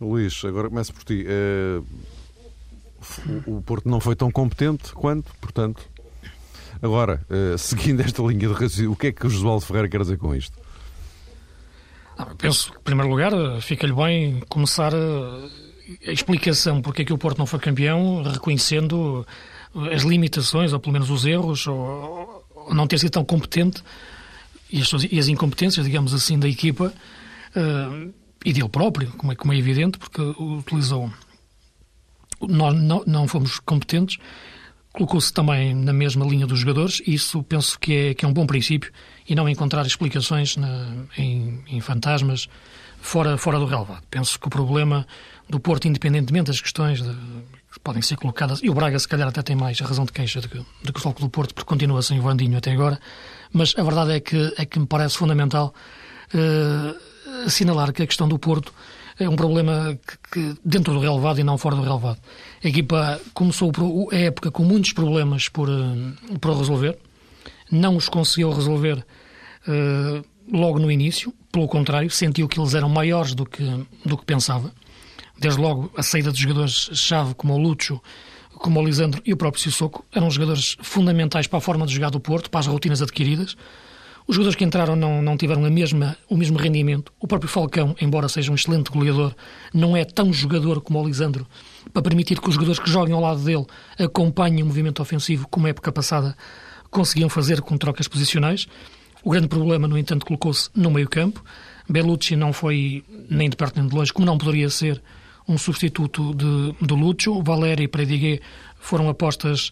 Luís, 0.00 0.42
agora 0.44 0.70
começo 0.70 0.92
por 0.94 1.04
ti. 1.04 1.26
Uh 1.28 2.11
o, 3.46 3.58
o 3.58 3.62
Porto 3.62 3.88
não 3.88 4.00
foi 4.00 4.16
tão 4.16 4.30
competente 4.30 4.92
quanto, 4.92 5.32
portanto. 5.40 5.82
Agora, 6.80 7.24
uh, 7.30 7.56
seguindo 7.58 8.00
esta 8.00 8.22
linha 8.22 8.48
de 8.48 8.52
raciocínio, 8.52 8.92
o 8.92 8.96
que 8.96 9.08
é 9.08 9.12
que 9.12 9.26
o 9.26 9.30
Josualdo 9.30 9.64
Ferreira 9.64 9.88
quer 9.88 10.00
dizer 10.00 10.18
com 10.18 10.34
isto? 10.34 10.58
Ah, 12.16 12.26
penso 12.36 12.72
que, 12.72 12.78
em 12.78 12.82
primeiro 12.82 13.10
lugar, 13.10 13.32
fica-lhe 13.60 13.92
bem 13.92 14.40
começar 14.48 14.94
a, 14.94 15.48
a 16.06 16.12
explicação 16.12 16.82
porque 16.82 17.02
é 17.02 17.04
que 17.04 17.12
o 17.12 17.18
Porto 17.18 17.38
não 17.38 17.46
foi 17.46 17.58
campeão, 17.58 18.22
reconhecendo 18.22 19.26
as 19.92 20.02
limitações, 20.02 20.72
ou 20.72 20.80
pelo 20.80 20.92
menos 20.92 21.10
os 21.10 21.24
erros, 21.24 21.66
ou, 21.66 22.44
ou 22.54 22.74
não 22.74 22.86
ter 22.86 22.98
sido 22.98 23.12
tão 23.12 23.24
competente 23.24 23.82
e 24.70 24.80
as, 24.80 24.90
e 25.10 25.18
as 25.18 25.28
incompetências, 25.28 25.84
digamos 25.84 26.14
assim, 26.14 26.38
da 26.38 26.48
equipa 26.48 26.92
uh, 27.56 28.12
e 28.44 28.52
dele 28.52 28.68
próprio, 28.68 29.10
como 29.12 29.32
é, 29.32 29.36
como 29.36 29.52
é 29.52 29.56
evidente, 29.56 29.98
porque 29.98 30.20
utilizou. 30.38 31.10
Nós 32.48 32.74
não, 32.74 33.02
não 33.06 33.28
fomos 33.28 33.58
competentes, 33.60 34.18
colocou-se 34.92 35.32
também 35.32 35.74
na 35.74 35.92
mesma 35.92 36.24
linha 36.26 36.46
dos 36.46 36.60
jogadores, 36.60 37.00
e 37.06 37.14
isso 37.14 37.42
penso 37.42 37.78
que 37.78 37.94
é, 37.94 38.14
que 38.14 38.24
é 38.24 38.28
um 38.28 38.32
bom 38.32 38.46
princípio, 38.46 38.92
e 39.28 39.34
não 39.34 39.48
encontrar 39.48 39.86
explicações 39.86 40.56
na, 40.56 40.88
em, 41.16 41.62
em 41.66 41.80
fantasmas 41.80 42.48
fora, 43.00 43.36
fora 43.38 43.58
do 43.58 43.66
relevado. 43.66 44.02
Penso 44.10 44.38
que 44.38 44.46
o 44.46 44.50
problema 44.50 45.06
do 45.48 45.58
Porto, 45.58 45.86
independentemente 45.88 46.46
das 46.46 46.60
questões 46.60 47.02
de, 47.02 47.10
que 47.10 47.80
podem 47.82 48.02
ser 48.02 48.16
colocadas, 48.16 48.60
e 48.62 48.70
o 48.70 48.74
Braga 48.74 48.98
se 48.98 49.08
calhar 49.08 49.28
até 49.28 49.42
tem 49.42 49.56
mais 49.56 49.80
a 49.80 49.84
razão 49.84 50.04
de 50.04 50.12
queixa 50.12 50.40
do 50.40 50.48
que, 50.48 50.58
do 50.82 50.92
que 50.92 50.98
o 50.98 51.02
Foco 51.02 51.20
do 51.20 51.28
Porto, 51.28 51.54
porque 51.54 51.68
continua 51.68 52.02
sem 52.02 52.18
o 52.18 52.22
Vandinho 52.22 52.58
até 52.58 52.72
agora, 52.72 53.00
mas 53.52 53.74
a 53.76 53.82
verdade 53.82 54.12
é 54.12 54.20
que, 54.20 54.54
é 54.56 54.64
que 54.64 54.78
me 54.78 54.86
parece 54.86 55.16
fundamental 55.16 55.74
uh, 56.34 57.46
assinalar 57.46 57.92
que 57.92 58.02
a 58.02 58.06
questão 58.06 58.28
do 58.28 58.38
Porto 58.38 58.72
é 59.22 59.28
um 59.28 59.36
problema 59.36 59.98
que, 60.06 60.18
que, 60.32 60.60
dentro 60.64 60.92
do 60.92 61.00
relevado 61.00 61.40
e 61.40 61.44
não 61.44 61.56
fora 61.56 61.76
do 61.76 61.82
relevado. 61.82 62.18
A 62.62 62.68
equipa 62.68 63.20
começou 63.32 63.70
a 64.10 64.16
época 64.16 64.50
com 64.50 64.62
muitos 64.62 64.92
problemas 64.92 65.48
por, 65.48 65.68
uh, 65.68 66.38
por 66.40 66.56
resolver, 66.56 66.98
não 67.70 67.96
os 67.96 68.08
conseguiu 68.08 68.50
resolver 68.52 69.04
uh, 69.66 70.24
logo 70.50 70.78
no 70.78 70.90
início, 70.90 71.32
pelo 71.50 71.68
contrário, 71.68 72.10
sentiu 72.10 72.48
que 72.48 72.58
eles 72.58 72.74
eram 72.74 72.88
maiores 72.88 73.34
do 73.34 73.44
que, 73.44 73.62
do 74.04 74.16
que 74.16 74.24
pensava. 74.24 74.72
Desde 75.38 75.60
logo, 75.60 75.90
a 75.96 76.02
saída 76.02 76.30
dos 76.30 76.40
jogadores-chave 76.40 77.34
como 77.34 77.54
o 77.54 77.58
Lúcio, 77.58 78.00
como 78.54 78.80
o 78.80 78.84
Lisandro 78.84 79.20
e 79.24 79.32
o 79.32 79.36
próprio 79.36 79.62
Sissoko 79.62 80.04
eram 80.12 80.30
jogadores 80.30 80.76
fundamentais 80.80 81.46
para 81.46 81.58
a 81.58 81.60
forma 81.60 81.86
de 81.86 81.94
jogar 81.94 82.10
do 82.10 82.20
Porto, 82.20 82.50
para 82.50 82.60
as 82.60 82.66
rotinas 82.66 83.02
adquiridas. 83.02 83.56
Os 84.32 84.36
jogadores 84.36 84.56
que 84.56 84.64
entraram 84.64 84.96
não, 84.96 85.20
não 85.20 85.36
tiveram 85.36 85.62
a 85.62 85.68
mesma, 85.68 86.16
o 86.26 86.38
mesmo 86.38 86.56
rendimento. 86.56 87.12
O 87.20 87.26
próprio 87.26 87.50
Falcão, 87.50 87.94
embora 88.00 88.30
seja 88.30 88.50
um 88.50 88.54
excelente 88.54 88.90
goleador, 88.90 89.34
não 89.74 89.94
é 89.94 90.06
tão 90.06 90.32
jogador 90.32 90.80
como 90.80 91.02
o 91.02 91.06
Lisandro 91.06 91.46
para 91.92 92.00
permitir 92.00 92.40
que 92.40 92.48
os 92.48 92.54
jogadores 92.54 92.80
que 92.80 92.88
jogam 92.88 93.14
ao 93.16 93.20
lado 93.20 93.44
dele 93.44 93.66
acompanhem 93.98 94.62
o 94.62 94.66
movimento 94.66 95.02
ofensivo, 95.02 95.46
como 95.50 95.66
a 95.66 95.68
época 95.68 95.92
passada 95.92 96.34
conseguiam 96.90 97.28
fazer 97.28 97.60
com 97.60 97.76
trocas 97.76 98.08
posicionais. 98.08 98.66
O 99.22 99.28
grande 99.28 99.48
problema, 99.48 99.86
no 99.86 99.98
entanto, 99.98 100.24
colocou-se 100.24 100.70
no 100.74 100.90
meio-campo. 100.90 101.44
Bellucci 101.86 102.34
não 102.34 102.54
foi 102.54 103.04
nem 103.28 103.50
de 103.50 103.56
perto 103.56 103.80
nem 103.80 103.86
de 103.86 103.94
longe, 103.94 104.14
como 104.14 104.24
não 104.24 104.38
poderia 104.38 104.70
ser 104.70 105.02
um 105.46 105.58
substituto 105.58 106.32
de, 106.32 106.74
de 106.80 106.94
Lúcio. 106.94 107.42
Valéria 107.42 107.84
e 107.84 107.88
Prediguet 107.88 108.40
foram 108.80 109.10
apostas 109.10 109.70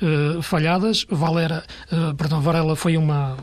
uh, 0.00 0.40
falhadas. 0.40 1.04
Valera, 1.10 1.62
uh, 1.92 2.14
perdão, 2.14 2.40
Varela 2.40 2.74
foi 2.74 2.96
uma, 2.96 3.36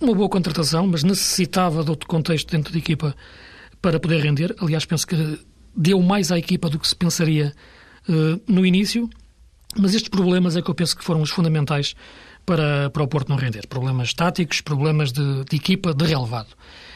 uma 0.00 0.14
boa 0.14 0.28
contratação, 0.28 0.86
mas 0.86 1.02
necessitava 1.02 1.82
de 1.82 1.90
outro 1.90 2.08
contexto 2.08 2.50
dentro 2.50 2.72
da 2.72 2.78
equipa 2.78 3.14
para 3.80 3.98
poder 3.98 4.20
render. 4.20 4.54
Aliás, 4.60 4.84
penso 4.84 5.06
que 5.06 5.38
deu 5.74 6.00
mais 6.02 6.30
à 6.32 6.38
equipa 6.38 6.68
do 6.68 6.78
que 6.78 6.88
se 6.88 6.96
pensaria 6.96 7.52
uh, 8.08 8.40
no 8.46 8.64
início. 8.64 9.08
Mas 9.78 9.94
estes 9.94 10.08
problemas 10.08 10.56
é 10.56 10.62
que 10.62 10.70
eu 10.70 10.74
penso 10.74 10.96
que 10.96 11.04
foram 11.04 11.20
os 11.20 11.30
fundamentais 11.30 11.94
para, 12.46 12.88
para 12.90 13.02
o 13.02 13.08
Porto 13.08 13.28
não 13.28 13.36
render. 13.36 13.66
Problemas 13.66 14.14
táticos, 14.14 14.60
problemas 14.60 15.12
de, 15.12 15.44
de 15.44 15.56
equipa, 15.56 15.92
de 15.92 16.04
relevado. 16.04 16.48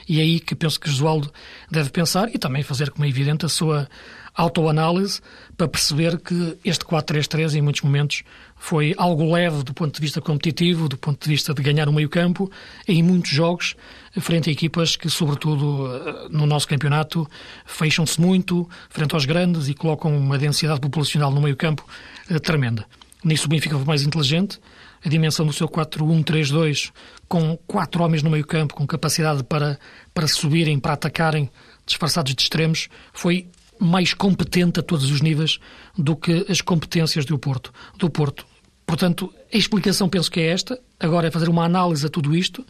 E 0.09 0.19
é 0.19 0.23
aí 0.23 0.41
que 0.41 0.55
penso 0.55 0.81
que 0.81 0.89
Josualdo 0.89 1.31
deve 1.71 1.91
pensar 1.91 2.35
e 2.35 2.39
também 2.39 2.63
fazer, 2.63 2.91
como 2.91 3.05
é 3.05 3.09
evidente, 3.09 3.45
a 3.45 3.49
sua 3.49 3.89
autoanálise 4.35 5.21
para 5.57 5.69
perceber 5.69 6.19
que 6.19 6.57
este 6.65 6.85
4-3-3 6.85 7.55
em 7.55 7.63
muitos 7.63 7.83
momentos 7.83 8.23
foi 8.57 8.95
algo 8.97 9.33
leve 9.33 9.63
do 9.63 9.73
ponto 9.73 9.95
de 9.95 10.01
vista 10.01 10.21
competitivo, 10.21 10.89
do 10.89 10.97
ponto 10.97 11.23
de 11.23 11.29
vista 11.31 11.55
de 11.55 11.63
ganhar 11.63 11.89
o 11.89 11.93
meio-campo, 11.93 12.51
em 12.87 13.03
muitos 13.03 13.31
jogos, 13.31 13.75
frente 14.21 14.51
a 14.51 14.53
equipas 14.53 14.97
que, 14.97 15.09
sobretudo 15.09 15.87
eh, 15.87 16.29
no 16.31 16.47
nosso 16.47 16.69
campeonato, 16.69 17.27
fecham-se 17.65 18.21
muito 18.21 18.69
frente 18.89 19.15
aos 19.15 19.25
grandes 19.25 19.69
e 19.69 19.75
colocam 19.75 20.17
uma 20.17 20.39
densidade 20.39 20.81
populacional 20.81 21.31
no 21.31 21.41
meio-campo 21.41 21.87
eh, 22.29 22.39
tremenda. 22.39 22.85
Nisso 23.25 23.47
o 23.47 23.49
Benfica 23.49 23.77
foi 23.77 23.85
mais 23.85 24.03
inteligente, 24.03 24.59
a 25.05 25.09
dimensão 25.09 25.47
do 25.47 25.53
seu 25.53 25.69
4-1-3-2, 25.69 26.91
com 27.29 27.57
quatro 27.67 28.03
homens 28.03 28.23
no 28.23 28.31
meio-campo, 28.31 28.75
com 28.75 28.87
capacidade 28.87 29.43
para, 29.45 29.79
para 30.13 30.27
subirem, 30.27 30.79
para 30.79 30.93
atacarem, 30.93 31.51
disfarçados 31.87 32.35
de 32.35 32.43
extremos, 32.43 32.89
foi 33.13 33.49
mais 33.81 34.13
competente 34.13 34.79
a 34.79 34.83
todos 34.83 35.11
os 35.11 35.21
níveis 35.21 35.59
do 35.97 36.15
que 36.15 36.47
as 36.49 36.61
competências 36.61 37.25
do 37.25 37.39
Porto. 37.39 37.73
Do 37.99 38.11
Porto. 38.11 38.47
Portanto, 38.87 39.33
a 39.53 39.57
explicação 39.57 40.09
penso 40.09 40.31
que 40.31 40.41
é 40.41 40.49
esta. 40.49 40.79
Agora 40.99 41.29
é 41.29 41.31
fazer 41.31 41.49
uma 41.49 41.65
análise 41.65 42.05
a 42.05 42.11
tudo 42.11 42.37
isto, 42.37 42.65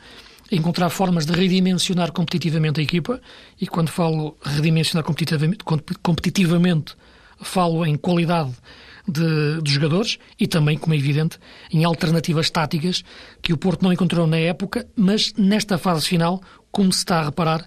encontrar 0.53 0.91
formas 0.91 1.27
de 1.27 1.33
redimensionar 1.33 2.13
competitivamente 2.13 2.81
a 2.81 2.83
equipa. 2.83 3.21
E 3.61 3.67
quando 3.67 3.89
falo 3.89 4.37
redimensionar 4.43 5.05
competitivamente, 5.05 5.65
competitivamente 6.03 6.95
falo 7.41 7.85
em 7.87 7.97
qualidade 7.97 8.53
de, 9.09 9.63
de, 9.63 9.73
jogadores 9.73 10.19
e 10.39 10.47
também, 10.47 10.77
como 10.77 10.95
é 10.95 10.99
evidente, 10.99 11.39
em 11.73 11.85
alternativas 11.85 12.51
táticas 12.51 13.03
que 13.43 13.53
o 13.53 13.57
Porto 13.57 13.83
não 13.83 13.93
encontrou 13.93 14.27
na 14.27 14.37
época, 14.37 14.87
mas 14.95 15.33
nesta 15.37 15.79
fase 15.79 16.07
final, 16.07 16.43
como 16.71 16.93
se 16.93 16.99
está 16.99 17.21
a 17.21 17.25
reparar, 17.25 17.67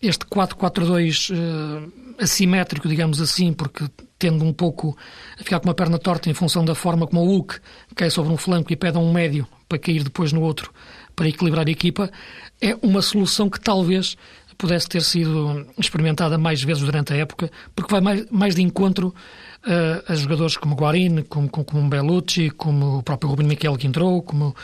este 0.00 0.24
4-4-2 0.26 1.32
uh, 1.32 1.92
assimétrico, 2.18 2.88
digamos 2.88 3.20
assim, 3.20 3.52
porque 3.52 3.84
tendo 4.18 4.44
um 4.44 4.52
pouco 4.52 4.96
a 5.38 5.42
ficar 5.42 5.60
com 5.60 5.68
uma 5.68 5.74
perna 5.74 5.98
torta 5.98 6.30
em 6.30 6.34
função 6.34 6.64
da 6.64 6.74
forma 6.74 7.06
como 7.06 7.22
o 7.22 7.26
Hulk 7.26 7.58
cai 7.94 8.10
sobre 8.10 8.32
um 8.32 8.36
flanco 8.36 8.72
e 8.72 8.76
pede 8.76 8.96
a 8.96 9.00
um 9.00 9.12
médio 9.12 9.46
para 9.68 9.78
cair 9.78 10.04
depois 10.04 10.32
no 10.32 10.42
outro 10.42 10.72
para 11.14 11.28
equilibrar 11.28 11.66
a 11.66 11.70
equipa, 11.70 12.10
é 12.60 12.76
uma 12.82 13.02
solução 13.02 13.50
que 13.50 13.60
talvez 13.60 14.16
pudesse 14.56 14.88
ter 14.88 15.02
sido 15.02 15.66
experimentada 15.78 16.38
mais 16.38 16.62
vezes 16.62 16.82
durante 16.82 17.12
a 17.12 17.16
época, 17.16 17.50
porque 17.74 17.90
vai 17.90 18.00
mais, 18.00 18.30
mais 18.30 18.54
de 18.54 18.62
encontro 18.62 19.08
uh, 19.66 20.12
a 20.12 20.14
jogadores 20.14 20.56
como 20.56 20.76
Guarini, 20.76 21.24
como, 21.24 21.48
como, 21.48 21.64
como 21.64 21.88
Bellucci, 21.88 22.50
como 22.50 22.98
o 22.98 23.02
próprio 23.02 23.30
Rubino 23.30 23.48
Miquel 23.48 23.76
que 23.76 23.86
entrou, 23.86 24.22
como, 24.22 24.54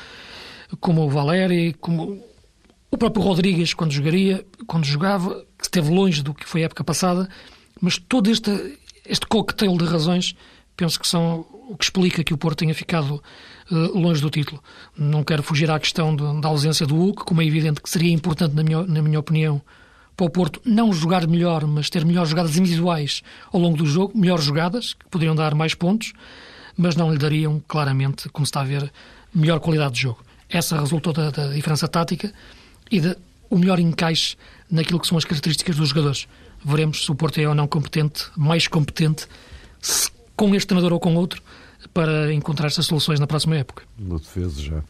como 0.81 1.05
o 1.05 1.11
Valeri, 1.11 1.75
como 1.81 2.23
o 2.91 2.97
próprio 2.97 3.23
Rodrigues 3.23 3.75
quando 3.75 3.93
jogaria, 3.93 4.45
quando 4.67 4.85
jogava, 4.85 5.45
que 5.59 5.65
esteve 5.65 5.91
longe 5.91 6.23
do 6.23 6.33
que 6.33 6.49
foi 6.49 6.63
a 6.63 6.67
época 6.67 6.83
passada, 6.85 7.29
mas 7.81 7.99
todo 7.99 8.31
este, 8.31 8.79
este 9.07 9.27
coquetel 9.27 9.77
de 9.77 9.85
razões 9.85 10.35
penso 10.77 10.99
que 10.99 11.07
são 11.07 11.45
o 11.69 11.77
que 11.77 11.85
explica 11.85 12.25
que 12.25 12.33
o 12.33 12.39
Porto 12.39 12.61
tenha 12.61 12.75
ficado 12.75 13.23
uh, 13.71 13.99
longe 13.99 14.23
do 14.23 14.31
título. 14.31 14.63
Não 14.97 15.23
quero 15.23 15.43
fugir 15.43 15.71
à 15.71 15.79
questão 15.79 16.15
de, 16.15 16.41
da 16.41 16.49
ausência 16.49 16.87
do 16.87 16.97
Hulk, 16.97 17.25
como 17.25 17.43
é 17.43 17.45
evidente 17.45 17.83
que 17.83 17.91
seria 17.91 18.13
importante, 18.13 18.55
na 18.55 18.63
minha, 18.63 18.83
na 18.85 19.03
minha 19.03 19.19
opinião, 19.19 19.61
para 20.17 20.27
o 20.27 20.31
Porto 20.31 20.61
não 20.65 20.93
jogar 20.93 21.27
melhor, 21.27 21.67
mas 21.67 21.91
ter 21.91 22.05
melhores 22.05 22.31
jogadas 22.31 22.57
individuais 22.57 23.23
ao 23.53 23.61
longo 23.61 23.77
do 23.77 23.87
jogo, 23.87 24.17
melhores 24.17 24.45
jogadas, 24.45 24.95
que 24.95 25.07
poderiam 25.11 25.35
dar 25.35 25.55
mais 25.55 25.75
pontos, 25.75 26.13
mas 26.77 26.97
não 26.97 27.13
lhe 27.13 27.19
dariam, 27.19 27.63
claramente, 27.69 28.29
como 28.31 28.47
se 28.47 28.51
está 28.51 28.61
a 28.61 28.65
ver, 28.65 28.91
melhor 29.35 29.61
qualidade 29.61 29.95
de 29.95 30.03
jogo. 30.03 30.25
Essa 30.49 30.81
resultou 30.81 31.13
da, 31.13 31.31
da 31.31 31.49
diferença 31.49 31.87
tática 31.87 32.33
e 32.91 33.01
de 33.01 33.17
o 33.51 33.59
melhor 33.59 33.79
encaixe 33.79 34.37
naquilo 34.71 35.01
que 35.01 35.07
são 35.07 35.17
as 35.17 35.25
características 35.25 35.77
dos 35.77 35.89
jogadores. 35.89 36.27
Veremos 36.65 37.05
se 37.05 37.11
o 37.11 37.15
Porto 37.15 37.39
é 37.41 37.49
ou 37.49 37.55
não 37.55 37.67
competente, 37.67 38.27
mais 38.37 38.67
competente, 38.67 39.27
se, 39.81 40.11
com 40.37 40.55
este 40.55 40.67
treinador 40.67 40.93
ou 40.93 41.01
com 41.01 41.15
outro, 41.15 41.43
para 41.95 42.33
encontrar 42.33 42.67
estas 42.67 42.87
soluções 42.87 43.21
na 43.21 43.27
próxima 43.27 43.57
época. 43.57 43.85
No 43.99 44.19
defesa 44.19 44.61
já. 44.61 44.83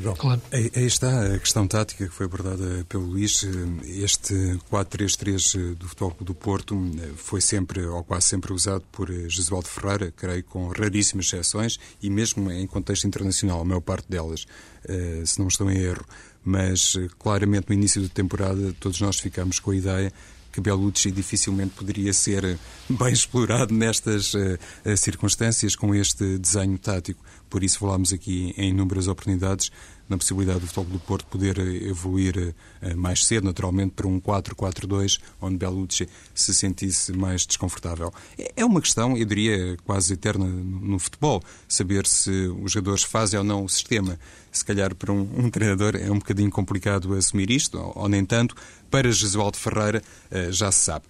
João. 0.00 0.14
Claro. 0.14 0.40
Aí, 0.52 0.70
está 0.74 1.34
a 1.34 1.38
questão 1.38 1.66
tática 1.66 2.06
que 2.06 2.14
foi 2.14 2.26
abordada 2.26 2.86
pelo 2.88 3.04
Luís. 3.04 3.44
Este 3.84 4.34
4-3-3 4.70 5.74
do 5.74 5.88
Futebol 5.88 6.16
do 6.20 6.34
Porto 6.34 6.76
foi 7.16 7.40
sempre, 7.40 7.84
ou 7.84 8.04
quase 8.04 8.26
sempre, 8.26 8.52
usado 8.52 8.84
por 8.92 9.10
Jesualdo 9.28 9.68
Ferreira, 9.68 10.12
creio, 10.16 10.44
com 10.44 10.68
raríssimas 10.68 11.26
exceções, 11.26 11.78
e 12.00 12.08
mesmo 12.08 12.50
em 12.50 12.66
contexto 12.66 13.06
internacional, 13.06 13.60
a 13.60 13.64
maior 13.64 13.80
parte 13.80 14.08
delas, 14.08 14.46
eh, 14.84 15.22
se 15.26 15.40
não 15.40 15.48
estou 15.48 15.70
em 15.70 15.78
erro. 15.78 16.04
Mas, 16.48 16.96
claramente, 17.18 17.66
no 17.68 17.74
início 17.74 18.00
da 18.00 18.08
temporada, 18.08 18.74
todos 18.80 18.98
nós 19.02 19.20
ficámos 19.20 19.58
com 19.60 19.70
a 19.70 19.76
ideia 19.76 20.10
que 20.50 20.62
Bellucci 20.62 21.10
dificilmente 21.10 21.74
poderia 21.74 22.10
ser 22.14 22.58
bem 22.88 23.12
explorado 23.12 23.74
nestas 23.74 24.32
uh, 24.32 24.58
circunstâncias 24.96 25.76
com 25.76 25.94
este 25.94 26.38
desenho 26.38 26.78
tático. 26.78 27.22
Por 27.50 27.62
isso 27.62 27.78
falámos 27.78 28.14
aqui 28.14 28.54
em 28.56 28.70
inúmeras 28.70 29.08
oportunidades 29.08 29.70
na 30.08 30.16
possibilidade 30.16 30.60
do 30.60 30.66
Futebol 30.66 30.92
do 30.92 30.98
Porto 30.98 31.26
poder 31.26 31.58
evoluir 31.58 32.54
mais 32.96 33.24
cedo, 33.24 33.44
naturalmente, 33.44 33.92
para 33.92 34.06
um 34.06 34.20
4-4-2, 34.20 35.20
onde 35.40 35.56
Belucci 35.56 36.08
se 36.34 36.54
sentisse 36.54 37.12
mais 37.12 37.46
desconfortável. 37.46 38.12
É, 38.38 38.52
é 38.56 38.64
uma 38.64 38.80
questão, 38.80 39.16
eu 39.16 39.24
diria, 39.24 39.76
quase 39.84 40.14
eterna 40.14 40.46
no 40.46 40.98
futebol, 40.98 41.42
saber 41.68 42.06
se 42.06 42.30
os 42.62 42.72
jogadores 42.72 43.02
fazem 43.02 43.38
ou 43.38 43.44
não 43.44 43.64
o 43.64 43.68
sistema. 43.68 44.18
Se 44.50 44.64
calhar 44.64 44.94
para 44.94 45.12
um, 45.12 45.28
um 45.36 45.50
treinador 45.50 45.94
é 45.96 46.10
um 46.10 46.18
bocadinho 46.18 46.50
complicado 46.50 47.14
assumir 47.14 47.50
isto, 47.50 47.78
ou, 47.78 47.92
ou 47.94 48.08
nem 48.08 48.24
tanto. 48.24 48.54
Para 48.90 49.10
Jesualdo 49.12 49.58
Ferreira 49.58 50.02
já 50.50 50.72
se 50.72 50.80
sabe. 50.84 51.04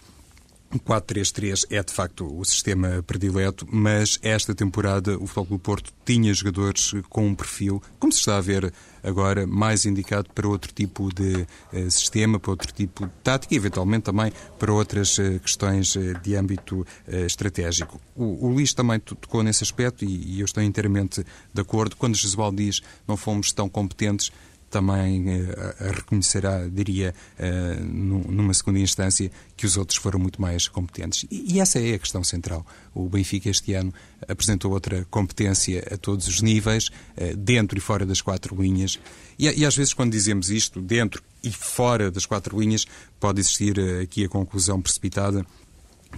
O 0.71 0.79
4-3-3 0.79 1.65
é 1.71 1.83
de 1.83 1.93
facto 1.93 2.27
o 2.27 2.45
sistema 2.45 3.03
predileto, 3.07 3.67
mas 3.71 4.19
esta 4.23 4.55
temporada 4.55 5.17
o 5.17 5.27
Futebol 5.27 5.57
do 5.57 5.59
Porto 5.59 5.95
tinha 6.05 6.33
jogadores 6.35 6.93
com 7.09 7.27
um 7.27 7.35
perfil, 7.35 7.83
como 7.99 8.13
se 8.13 8.19
está 8.19 8.37
a 8.37 8.41
ver 8.43 8.71
agora, 9.03 9.47
mais 9.47 9.87
indicado 9.87 10.29
para 10.35 10.47
outro 10.47 10.71
tipo 10.73 11.13
de 11.15 11.47
uh, 11.73 11.91
sistema, 11.91 12.39
para 12.39 12.51
outro 12.51 12.71
tipo 12.73 13.07
de 13.07 13.13
tática 13.25 13.55
e 13.55 13.57
eventualmente 13.57 14.05
também 14.05 14.31
para 14.59 14.71
outras 14.71 15.17
uh, 15.17 15.41
questões 15.41 15.95
uh, 15.97 16.15
de 16.23 16.37
âmbito 16.37 16.87
estratégico. 17.07 17.99
O, 18.15 18.47
o 18.47 18.53
Luís 18.53 18.75
também 18.75 19.01
tocou 19.01 19.43
nesse 19.43 19.65
aspecto 19.65 20.05
e, 20.05 20.37
e 20.37 20.41
eu 20.41 20.45
estou 20.45 20.63
inteiramente 20.63 21.25
de 21.53 21.61
acordo. 21.63 21.97
Quando 21.97 22.15
Jesualdo 22.15 22.59
diz 22.59 22.83
não 23.07 23.17
fomos 23.17 23.53
tão 23.53 23.69
competentes, 23.71 24.31
também 24.71 25.29
uh, 25.29 25.55
reconhecerá, 25.95 26.69
diria, 26.69 27.15
uh, 27.39 27.85
numa 27.85 28.53
segunda 28.55 28.79
instância, 28.79 29.31
que 29.57 29.67
os 29.67 29.77
outros 29.77 29.99
foram 29.99 30.19
muito 30.19 30.41
mais 30.41 30.69
competentes. 30.69 31.27
E, 31.31 31.61
essa 31.61 31.79
é 31.79 31.95
a 31.95 31.99
questão 31.99 32.23
central. 32.23 32.67
O 32.95 33.09
Benfica 33.09 33.49
este 33.49 33.75
ano 33.75 33.93
apresentou 34.27 34.73
outra 34.73 35.07
competência 35.11 35.87
a 35.93 35.97
todos 35.97 36.29
os 36.29 36.43
níveis, 36.43 36.89
uh, 36.89 37.37
dentro 37.37 37.79
e 37.79 37.81
fora 37.81 38.05
das 38.05 38.21
quatro 38.21 38.61
linhas. 38.61 38.99
E, 39.39 39.65
às 39.65 39.77
vezes, 39.77 39.95
quando 39.95 40.13
dizemos 40.13 40.51
isto, 40.51 40.81
dentro 40.81 41.23
e 41.43 41.51
fora 41.51 42.11
das 42.11 42.27
quatro 42.27 42.59
linhas, 42.61 42.87
pode 43.21 43.41
existir 43.41 43.79
aqui 44.03 44.25
a 44.25 44.29
conclusão 44.29 44.83
precipitada 44.83 45.47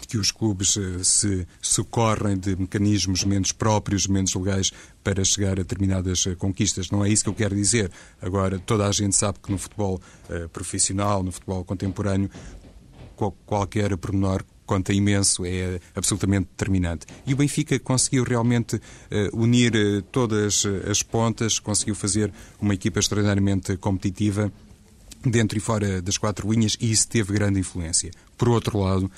que 0.07 0.17
os 0.17 0.31
clubes 0.31 0.77
eh, 0.77 1.03
se 1.03 1.47
socorrem 1.61 2.39
de 2.39 2.57
mecanismos 2.57 3.25
menos 3.25 3.53
próprios, 3.53 4.07
menos 4.07 4.35
legais 4.35 4.73
para 5.03 5.25
chegar 5.25 5.53
a 5.53 5.63
determinadas 5.63 6.27
eh, 6.27 6.35
conquistas. 6.35 6.91
Não 6.91 7.05
é 7.05 7.09
isso 7.09 7.25
que 7.25 7.31
eu 7.31 7.35
quero 7.35 7.55
dizer. 7.55 7.91
Agora, 8.21 8.59
toda 8.59 8.87
a 8.87 8.93
gente 8.93 9.17
sabe 9.17 9.39
que 9.43 9.51
no 9.51 9.59
futebol 9.59 10.01
uh, 10.29 10.49
profissional, 10.51 11.23
no 11.23 11.33
futebol 11.33 11.65
contemporâneo, 11.65 12.31
qual, 13.17 13.33
qualquer 13.47 13.97
pormenor 13.97 14.45
conta 14.67 14.93
imenso, 14.93 15.45
é 15.45 15.81
absolutamente 15.95 16.49
determinante. 16.51 17.07
E 17.27 17.35
o 17.35 17.37
Benfica 17.37 17.79
conseguiu 17.79 18.25
realmente 18.25 18.77
uh, 18.77 18.81
unir 19.37 19.73
todas 20.13 20.65
as 20.89 21.03
pontas, 21.03 21.59
conseguiu 21.59 21.95
fazer 21.95 22.33
uma 22.61 22.75
equipa 22.75 23.01
extraordinariamente 23.01 23.77
competitiva 23.79 24.53
dentro 25.25 25.59
e 25.59 25.61
fora 25.61 26.01
das 26.01 26.17
quatro 26.17 26.51
linhas 26.51 26.77
e 26.81 26.91
isso 26.91 27.09
teve 27.09 27.33
grande 27.33 27.61
influência. 27.61 28.11
Por 28.39 28.49
outro 28.49 28.79
lado, 28.79 29.11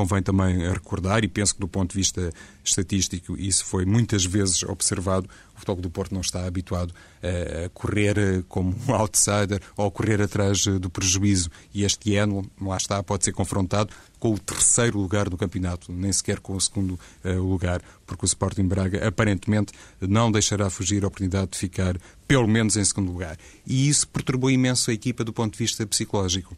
Convém 0.00 0.22
também 0.22 0.66
recordar, 0.66 1.22
e 1.24 1.28
penso 1.28 1.52
que 1.52 1.60
do 1.60 1.68
ponto 1.68 1.90
de 1.90 1.98
vista 1.98 2.32
estatístico 2.64 3.36
isso 3.36 3.66
foi 3.66 3.84
muitas 3.84 4.24
vezes 4.24 4.62
observado, 4.62 5.28
o 5.54 5.58
Futebol 5.58 5.82
do 5.82 5.90
Porto 5.90 6.14
não 6.14 6.22
está 6.22 6.46
habituado 6.46 6.94
a 7.22 7.68
correr 7.68 8.42
como 8.48 8.74
um 8.88 8.94
outsider 8.94 9.60
ou 9.76 9.86
a 9.86 9.90
correr 9.90 10.22
atrás 10.22 10.64
do 10.64 10.88
prejuízo. 10.88 11.50
E 11.74 11.84
este 11.84 12.16
ano, 12.16 12.50
lá 12.58 12.78
está, 12.78 13.02
pode 13.02 13.26
ser 13.26 13.32
confrontado 13.32 13.92
com 14.18 14.32
o 14.32 14.38
terceiro 14.38 14.98
lugar 14.98 15.28
do 15.28 15.36
campeonato, 15.36 15.92
nem 15.92 16.10
sequer 16.10 16.40
com 16.40 16.54
o 16.54 16.60
segundo 16.60 16.98
eh, 17.22 17.34
lugar, 17.34 17.82
porque 18.06 18.24
o 18.24 18.26
Sporting 18.26 18.66
Braga 18.66 19.06
aparentemente 19.06 19.74
não 20.00 20.32
deixará 20.32 20.70
fugir 20.70 21.04
a 21.04 21.08
oportunidade 21.08 21.50
de 21.50 21.58
ficar 21.58 21.98
pelo 22.26 22.48
menos 22.48 22.74
em 22.78 22.84
segundo 22.86 23.12
lugar. 23.12 23.36
E 23.66 23.86
isso 23.86 24.08
perturbou 24.08 24.50
imenso 24.50 24.90
a 24.90 24.94
equipa 24.94 25.22
do 25.24 25.32
ponto 25.32 25.52
de 25.52 25.58
vista 25.58 25.86
psicológico. 25.86 26.56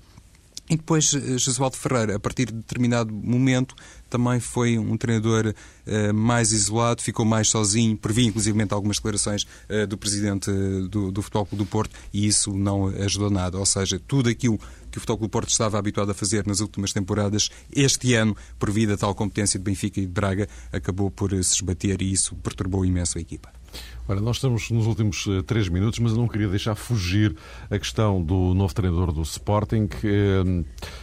E 0.68 0.76
depois 0.76 1.12
eh, 1.14 1.38
Jesualdo 1.38 1.76
Ferreira, 1.76 2.16
a 2.16 2.20
partir 2.20 2.46
de 2.46 2.54
determinado 2.54 3.12
momento, 3.12 3.74
também 4.12 4.38
foi 4.40 4.78
um 4.78 4.94
treinador 4.94 5.46
uh, 5.46 6.14
mais 6.14 6.52
isolado, 6.52 7.00
ficou 7.00 7.24
mais 7.24 7.48
sozinho, 7.48 7.96
previ 7.96 8.26
inclusive 8.26 8.62
algumas 8.70 8.98
declarações 8.98 9.44
uh, 9.70 9.86
do 9.86 9.96
presidente 9.96 10.50
do, 10.90 11.10
do 11.10 11.22
Futebol 11.22 11.46
Clube 11.46 11.64
do 11.64 11.70
Porto 11.70 11.96
e 12.12 12.26
isso 12.26 12.52
não 12.52 12.88
ajudou 12.88 13.30
nada. 13.30 13.58
Ou 13.58 13.64
seja, 13.64 13.98
tudo 14.06 14.28
aquilo 14.28 14.58
que 14.90 14.98
o 14.98 15.00
Futebol 15.00 15.16
Clube 15.16 15.30
do 15.30 15.32
Porto 15.32 15.48
estava 15.48 15.78
habituado 15.78 16.10
a 16.10 16.14
fazer 16.14 16.46
nas 16.46 16.60
últimas 16.60 16.92
temporadas, 16.92 17.48
este 17.74 18.12
ano, 18.12 18.36
por 18.58 18.70
via 18.70 18.86
da 18.86 18.96
tal 18.98 19.14
competência 19.14 19.58
de 19.58 19.64
Benfica 19.64 19.98
e 19.98 20.06
de 20.06 20.12
Braga, 20.12 20.46
acabou 20.70 21.10
por 21.10 21.30
se 21.30 21.54
esbater 21.54 22.02
e 22.02 22.12
isso 22.12 22.36
perturbou 22.36 22.84
imenso 22.84 23.16
a 23.16 23.20
equipa. 23.20 23.50
Ora, 24.08 24.20
nós 24.20 24.36
estamos 24.36 24.68
nos 24.70 24.86
últimos 24.86 25.26
três 25.46 25.68
minutos, 25.68 25.98
mas 26.00 26.12
eu 26.12 26.18
não 26.18 26.28
queria 26.28 26.48
deixar 26.48 26.74
fugir 26.74 27.34
a 27.70 27.78
questão 27.78 28.22
do 28.22 28.52
novo 28.52 28.74
treinador 28.74 29.12
do 29.12 29.22
Sporting. 29.22 29.88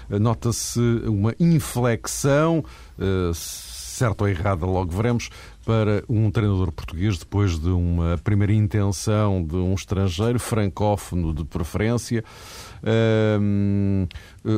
Nota-se 0.09 0.79
uma 1.07 1.33
inflexão, 1.39 2.63
uh, 2.99 3.33
certa 3.33 4.23
ou 4.23 4.29
errada, 4.29 4.65
logo 4.65 4.91
veremos, 4.91 5.29
para 5.65 6.03
um 6.07 6.31
treinador 6.31 6.71
português 6.71 7.17
depois 7.17 7.59
de 7.59 7.69
uma 7.69 8.17
primeira 8.23 8.53
intenção 8.53 9.43
de 9.43 9.55
um 9.55 9.73
estrangeiro, 9.73 10.39
francófono 10.39 11.33
de 11.33 11.43
preferência. 11.43 12.23
Uh, 12.81 14.07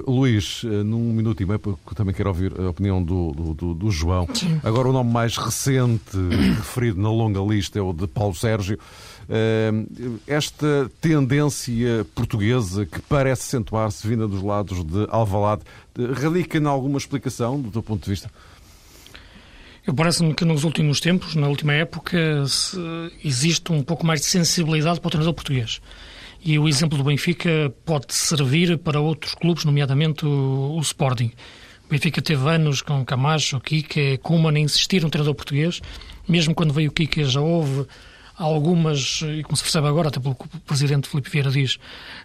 Luís, 0.07 0.61
uh, 0.63 0.83
num 0.83 1.11
minuto 1.11 1.41
e 1.41 1.45
meio, 1.45 1.59
porque 1.59 1.95
também 1.95 2.13
quero 2.13 2.29
ouvir 2.29 2.53
a 2.59 2.69
opinião 2.69 3.03
do, 3.03 3.31
do, 3.31 3.73
do 3.73 3.89
João. 3.89 4.27
Agora, 4.63 4.89
o 4.89 4.93
nome 4.93 5.11
mais 5.11 5.35
recente 5.37 6.17
referido 6.57 7.01
na 7.01 7.09
longa 7.09 7.41
lista 7.41 7.79
é 7.79 7.81
o 7.81 7.93
de 7.93 8.05
Paulo 8.07 8.35
Sérgio. 8.35 8.77
Uh, 9.31 10.19
esta 10.27 10.91
tendência 10.99 12.05
portuguesa 12.13 12.85
que 12.85 13.01
parece 13.03 13.43
acentuar-se 13.43 14.05
vinda 14.05 14.27
dos 14.27 14.43
lados 14.43 14.83
de 14.83 15.07
Alvalade 15.09 15.61
radica 16.21 16.57
em 16.57 16.65
alguma 16.65 16.97
explicação, 16.97 17.61
do 17.61 17.71
teu 17.71 17.81
ponto 17.81 18.03
de 18.03 18.09
vista? 18.09 18.29
Parece-me 19.95 20.33
que 20.33 20.43
nos 20.43 20.65
últimos 20.65 20.99
tempos, 20.99 21.33
na 21.33 21.47
última 21.47 21.71
época, 21.73 22.17
existe 23.23 23.71
um 23.71 23.81
pouco 23.81 24.05
mais 24.05 24.19
de 24.19 24.25
sensibilidade 24.27 24.99
para 24.99 25.07
o 25.07 25.11
treinador 25.11 25.33
português. 25.33 25.81
E 26.43 26.59
o 26.59 26.67
exemplo 26.67 26.97
do 26.97 27.03
Benfica 27.03 27.73
pode 27.85 28.13
servir 28.13 28.77
para 28.79 28.99
outros 28.99 29.33
clubes, 29.33 29.63
nomeadamente 29.63 30.25
o, 30.25 30.75
o 30.75 30.81
Sporting. 30.81 31.31
O 31.85 31.89
Benfica 31.89 32.21
teve 32.21 32.49
anos 32.49 32.81
com 32.81 33.05
Camacho, 33.05 33.61
Kike, 33.61 34.17
Kuman 34.17 34.55
a 34.55 34.59
insistir 34.59 35.01
no 35.01 35.09
treinador 35.09 35.35
português. 35.35 35.81
Mesmo 36.27 36.53
quando 36.53 36.73
veio 36.73 36.89
o 36.89 36.93
Kike 36.93 37.23
já 37.23 37.39
houve 37.39 37.87
algumas, 38.37 39.21
e 39.21 39.43
como 39.43 39.55
se 39.55 39.63
percebe 39.63 39.87
agora, 39.87 40.09
até 40.09 40.19
pelo 40.19 40.35
que 40.35 40.45
o 40.45 40.59
Presidente 40.61 41.07
Filipe 41.07 41.29
Vieira 41.29 41.51
diz, 41.51 41.77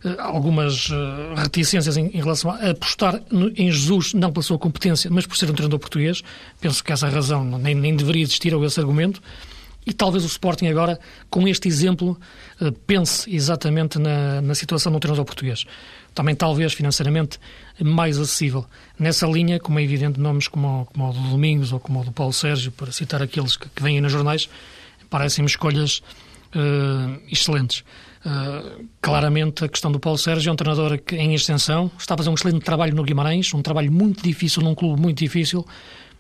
eh, 0.05 0.17
algumas 0.19 0.89
eh, 0.91 1.41
reticências 1.41 1.97
em, 1.97 2.09
relação 2.11 2.51
a 2.51 2.71
apostar 2.71 3.21
em 3.57 3.71
Jesus, 3.71 4.15
não 4.15 4.33
pela 4.33 4.43
sua 4.43 4.59
competência, 4.59 5.11
mas 5.11 5.27
por 5.27 5.37
ser 5.37 5.51
um 5.51 5.55
treinador 5.55 5.79
português. 5.79 6.23
Penso 6.61 6.83
que 6.83 6.93
essa 6.93 7.09
razão 7.09 7.45
nem, 7.45 7.75
nem 7.75 7.95
deveria 7.95 8.23
existir, 8.23 8.55
ou 8.55 8.65
esse 8.65 8.81
argumento. 8.81 9.21
E 9.87 9.93
talvez 9.93 10.25
o 10.25 10.27
Sporting 10.27 10.67
agora, 10.67 10.99
com 11.31 11.47
este 11.47 11.69
exemplo, 11.69 12.19
eh, 12.61 12.73
pense 12.87 13.33
exatamente 13.33 13.99
na, 13.99 14.41
na 14.41 14.55
situação 14.55 14.91
do 14.91 14.99
treinador 14.99 15.25
português. 15.25 15.65
Também 16.13 16.35
talvez 16.35 16.73
financeiramente 16.73 17.39
mais 17.81 18.19
acessível. 18.19 18.67
Nessa 18.99 19.27
linha, 19.27 19.61
como 19.61 19.79
é 19.79 19.83
evidente, 19.85 20.19
nomes 20.19 20.49
como, 20.49 20.87
como 20.87 21.11
o 21.11 21.13
do 21.13 21.21
Domingos 21.29 21.73
ou 21.73 21.79
como 21.79 22.01
o 22.01 22.05
do 22.05 22.11
Paulo 22.11 22.33
Sérgio, 22.33 22.73
para 22.73 22.91
citar 22.91 23.23
aqueles 23.23 23.57
que, 23.57 23.69
que 23.69 23.83
vêm 23.83 24.01
nos 24.01 24.11
jornais, 24.11 24.49
parecem-me 25.09 25.49
escolhas 25.49 26.03
uh, 26.55 27.21
excelentes. 27.31 27.85
Uh, 28.25 28.89
claramente, 29.01 29.65
a 29.65 29.69
questão 29.69 29.91
do 29.93 30.01
Paulo 30.01 30.19
Sérgio 30.19 30.51
é 30.51 30.53
um 30.53 30.57
treinador 30.57 30.99
que, 30.99 31.15
em 31.17 31.35
extensão, 31.35 31.91
está 31.99 32.15
a 32.15 32.17
fazer 32.17 32.31
um 32.31 32.35
excelente 32.35 32.65
trabalho 32.65 32.95
no 32.95 33.05
Guimarães, 33.05 33.53
um 33.55 33.63
trabalho 33.63 33.93
muito 33.93 34.23
difícil 34.23 34.63
num 34.63 34.75
clube 34.75 35.01
muito 35.01 35.19
difícil, 35.19 35.65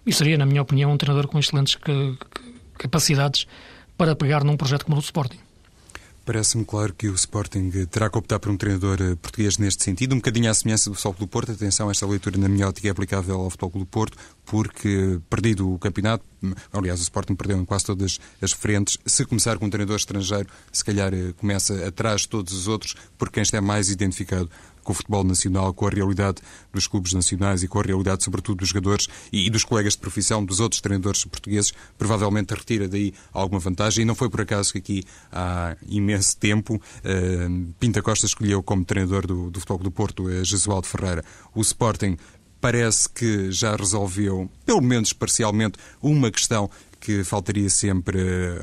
e 0.06 0.12
seria, 0.12 0.38
na 0.38 0.46
minha 0.46 0.62
opinião, 0.62 0.92
um 0.92 0.96
treinador 0.96 1.28
com 1.28 1.38
excelentes 1.38 1.74
que, 1.74 1.82
que 1.82 2.78
capacidades 2.78 3.46
para 3.96 4.14
pegar 4.14 4.44
num 4.44 4.56
projeto 4.56 4.84
como 4.84 4.96
o 4.96 5.00
do 5.00 5.04
Sporting. 5.04 5.45
Parece-me 6.26 6.64
claro 6.64 6.92
que 6.92 7.08
o 7.08 7.14
Sporting 7.14 7.70
terá 7.88 8.10
que 8.10 8.18
optar 8.18 8.40
por 8.40 8.50
um 8.50 8.56
treinador 8.56 8.98
eh, 9.00 9.14
português 9.14 9.58
neste 9.58 9.84
sentido, 9.84 10.12
um 10.12 10.16
bocadinho 10.16 10.50
à 10.50 10.54
semelhança 10.54 10.90
do 10.90 10.96
Futebol 10.96 11.14
do 11.20 11.28
Porto. 11.28 11.52
Atenção, 11.52 11.88
esta 11.88 12.04
leitura, 12.04 12.36
na 12.36 12.48
minha 12.48 12.66
ótica, 12.66 12.88
é 12.88 12.90
aplicável 12.90 13.36
ao 13.42 13.48
Futebol 13.48 13.82
do 13.82 13.86
Porto, 13.86 14.18
porque 14.44 15.20
perdido 15.30 15.72
o 15.72 15.78
campeonato, 15.78 16.24
aliás, 16.72 16.98
o 16.98 17.04
Sporting 17.04 17.36
perdeu 17.36 17.56
em 17.58 17.64
quase 17.64 17.84
todas 17.84 18.18
as 18.42 18.50
frentes. 18.50 18.98
Se 19.06 19.24
começar 19.24 19.56
com 19.56 19.66
um 19.66 19.70
treinador 19.70 19.94
estrangeiro, 19.98 20.48
se 20.72 20.84
calhar 20.84 21.14
eh, 21.14 21.32
começa 21.36 21.86
atrás 21.86 22.22
de 22.22 22.28
todos 22.28 22.52
os 22.52 22.66
outros, 22.66 22.96
porque 23.16 23.34
quem 23.34 23.44
está 23.44 23.60
mais 23.60 23.88
identificado 23.88 24.50
com 24.86 24.92
o 24.92 24.94
futebol 24.94 25.24
nacional, 25.24 25.74
com 25.74 25.86
a 25.86 25.90
realidade 25.90 26.40
dos 26.72 26.86
clubes 26.86 27.12
nacionais 27.12 27.64
e 27.64 27.68
com 27.68 27.80
a 27.80 27.82
realidade, 27.82 28.22
sobretudo, 28.22 28.58
dos 28.58 28.68
jogadores 28.68 29.08
e, 29.32 29.50
dos 29.50 29.64
colegas 29.64 29.94
de 29.94 29.98
profissão, 29.98 30.44
dos 30.44 30.60
outros 30.60 30.80
treinadores 30.80 31.24
portugueses, 31.24 31.72
provavelmente 31.98 32.54
retira 32.54 32.86
daí 32.86 33.12
alguma 33.32 33.58
vantagem. 33.58 34.02
E 34.02 34.04
não 34.04 34.14
foi 34.14 34.30
por 34.30 34.40
acaso 34.40 34.72
que 34.72 34.78
aqui 34.78 35.04
há 35.32 35.76
imenso 35.88 36.36
tempo 36.36 36.76
uh, 36.76 37.74
Pinta 37.80 38.00
Costa 38.00 38.26
escolheu 38.26 38.62
como 38.62 38.84
treinador 38.84 39.26
do, 39.26 39.50
do 39.50 39.58
Futebol 39.58 39.82
do 39.82 39.90
Porto 39.90 40.22
uh, 40.22 40.44
Jesualdo 40.44 40.86
Ferreira. 40.86 41.24
O 41.52 41.60
Sporting 41.60 42.16
parece 42.60 43.08
que 43.08 43.50
já 43.50 43.74
resolveu, 43.74 44.48
pelo 44.64 44.80
menos 44.80 45.12
parcialmente, 45.12 45.78
uma 46.02 46.30
questão 46.30 46.70
que 47.06 47.22
faltaria 47.22 47.70
sempre 47.70 48.18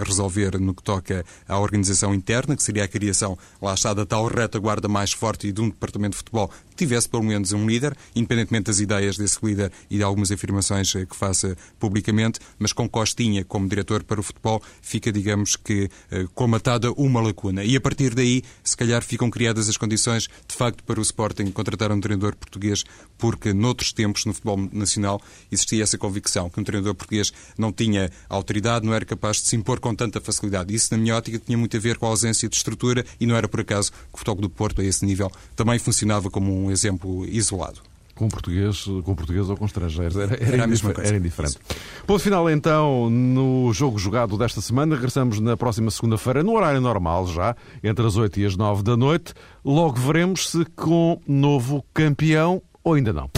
resolver 0.06 0.60
no 0.60 0.75
que 0.75 0.84
toca 0.84 1.23
à 1.47 1.58
organização 1.58 2.13
interna, 2.13 2.58
que 2.58 2.62
seria 2.62 2.84
a 2.84 2.88
criação, 2.89 3.38
lá 3.62 3.73
está, 3.73 3.93
da 3.93 4.06
tal 4.06 4.27
retaguarda 4.27 4.89
mais 4.89 5.13
forte 5.13 5.47
e 5.47 5.53
de 5.53 5.62
um 5.62 5.69
departamento 5.69 6.12
de 6.12 6.17
futebol 6.17 6.51
tivesse 6.75 7.07
pelo 7.09 7.23
menos 7.23 7.51
um 7.51 7.67
líder, 7.67 7.95
independentemente 8.15 8.65
das 8.65 8.79
ideias 8.79 9.17
desse 9.17 9.38
líder 9.43 9.71
e 9.89 9.97
de 9.97 10.03
algumas 10.03 10.31
afirmações 10.31 10.95
eh, 10.95 11.05
que 11.05 11.15
faça 11.15 11.55
publicamente, 11.79 12.39
mas 12.57 12.73
com 12.73 12.88
Costinha 12.88 13.43
como 13.45 13.67
diretor 13.67 14.03
para 14.03 14.19
o 14.19 14.23
futebol, 14.23 14.62
fica, 14.81 15.12
digamos 15.12 15.55
que, 15.55 15.89
eh, 16.12 16.25
comatada 16.33 16.91
uma 16.93 17.21
lacuna. 17.21 17.63
E 17.63 17.75
a 17.75 17.81
partir 17.81 18.13
daí, 18.13 18.43
se 18.63 18.75
calhar, 18.75 19.03
ficam 19.03 19.29
criadas 19.29 19.69
as 19.69 19.77
condições, 19.77 20.27
de 20.47 20.55
facto, 20.55 20.83
para 20.83 20.99
o 20.99 21.03
Sporting 21.03 21.51
contratar 21.51 21.91
um 21.91 21.99
treinador 21.99 22.36
português, 22.36 22.83
porque 23.17 23.53
noutros 23.53 23.93
tempos, 23.93 24.25
no 24.25 24.33
futebol 24.33 24.57
nacional, 24.71 25.21
existia 25.51 25.83
essa 25.83 25.97
convicção 25.97 26.49
que 26.49 26.59
um 26.59 26.63
treinador 26.63 26.95
português 26.95 27.31
não 27.57 27.71
tinha 27.71 28.09
autoridade, 28.29 28.86
não 28.86 28.93
era 28.93 29.05
capaz 29.05 29.38
de 29.38 29.47
se 29.47 29.55
impor 29.55 29.79
com 29.79 29.93
tanta 29.95 30.19
facilidade. 30.19 30.73
Isso, 30.73 30.89
na 30.91 30.97
minha 30.97 31.15
ótica, 31.15 31.39
tinha 31.39 31.57
muito 31.57 31.75
a 31.77 31.79
ver 31.79 31.97
com 31.97 32.05
a 32.05 32.09
ausência 32.09 32.49
de 32.49 32.55
estrutura 32.55 33.05
e 33.19 33.25
não 33.25 33.36
era 33.36 33.47
por 33.47 33.62
acaso 33.62 33.91
que 33.91 33.97
o 34.13 34.17
Futebol 34.17 34.41
do 34.41 34.49
Porto, 34.49 34.81
a 34.81 34.86
esse 34.86 35.05
nível, 35.05 35.31
também 35.55 35.79
funcionava 35.79 36.29
como 36.29 36.62
um 36.62 36.62
exemplo 36.71 37.26
isolado. 37.26 37.82
Com 38.15 38.28
português, 38.28 38.86
com 39.04 39.15
português 39.15 39.49
ou 39.49 39.58
com 39.58 39.65
estrangeiros. 39.65 40.15
Era, 40.15 40.36
era, 40.36 40.56
era, 40.56 40.67
indifer 40.67 40.95
era 40.99 41.17
indiferente. 41.17 41.58
Ponto 42.06 42.21
final, 42.21 42.47
então, 42.47 43.10
no 43.10 43.73
jogo 43.73 43.97
jogado 43.97 44.38
desta 44.38 44.62
semana. 44.62 44.95
Regressamos 44.95 45.39
na 45.39 45.58
próxima 45.58 45.89
segunda-feira, 45.89 46.43
no 46.43 46.54
horário 46.54 46.80
normal 46.80 47.26
já, 47.28 47.56
entre 47.84 48.06
as 48.06 48.15
8 48.15 48.39
e 48.39 48.45
as 48.45 48.56
9 48.56 48.84
da 48.84 48.95
noite. 48.95 49.34
Logo 49.65 49.99
veremos 49.99 50.49
se 50.49 50.63
com 50.76 51.19
novo 51.28 51.84
campeão 51.91 52.62
ou 52.84 52.93
ainda 52.93 53.12
não. 53.12 53.32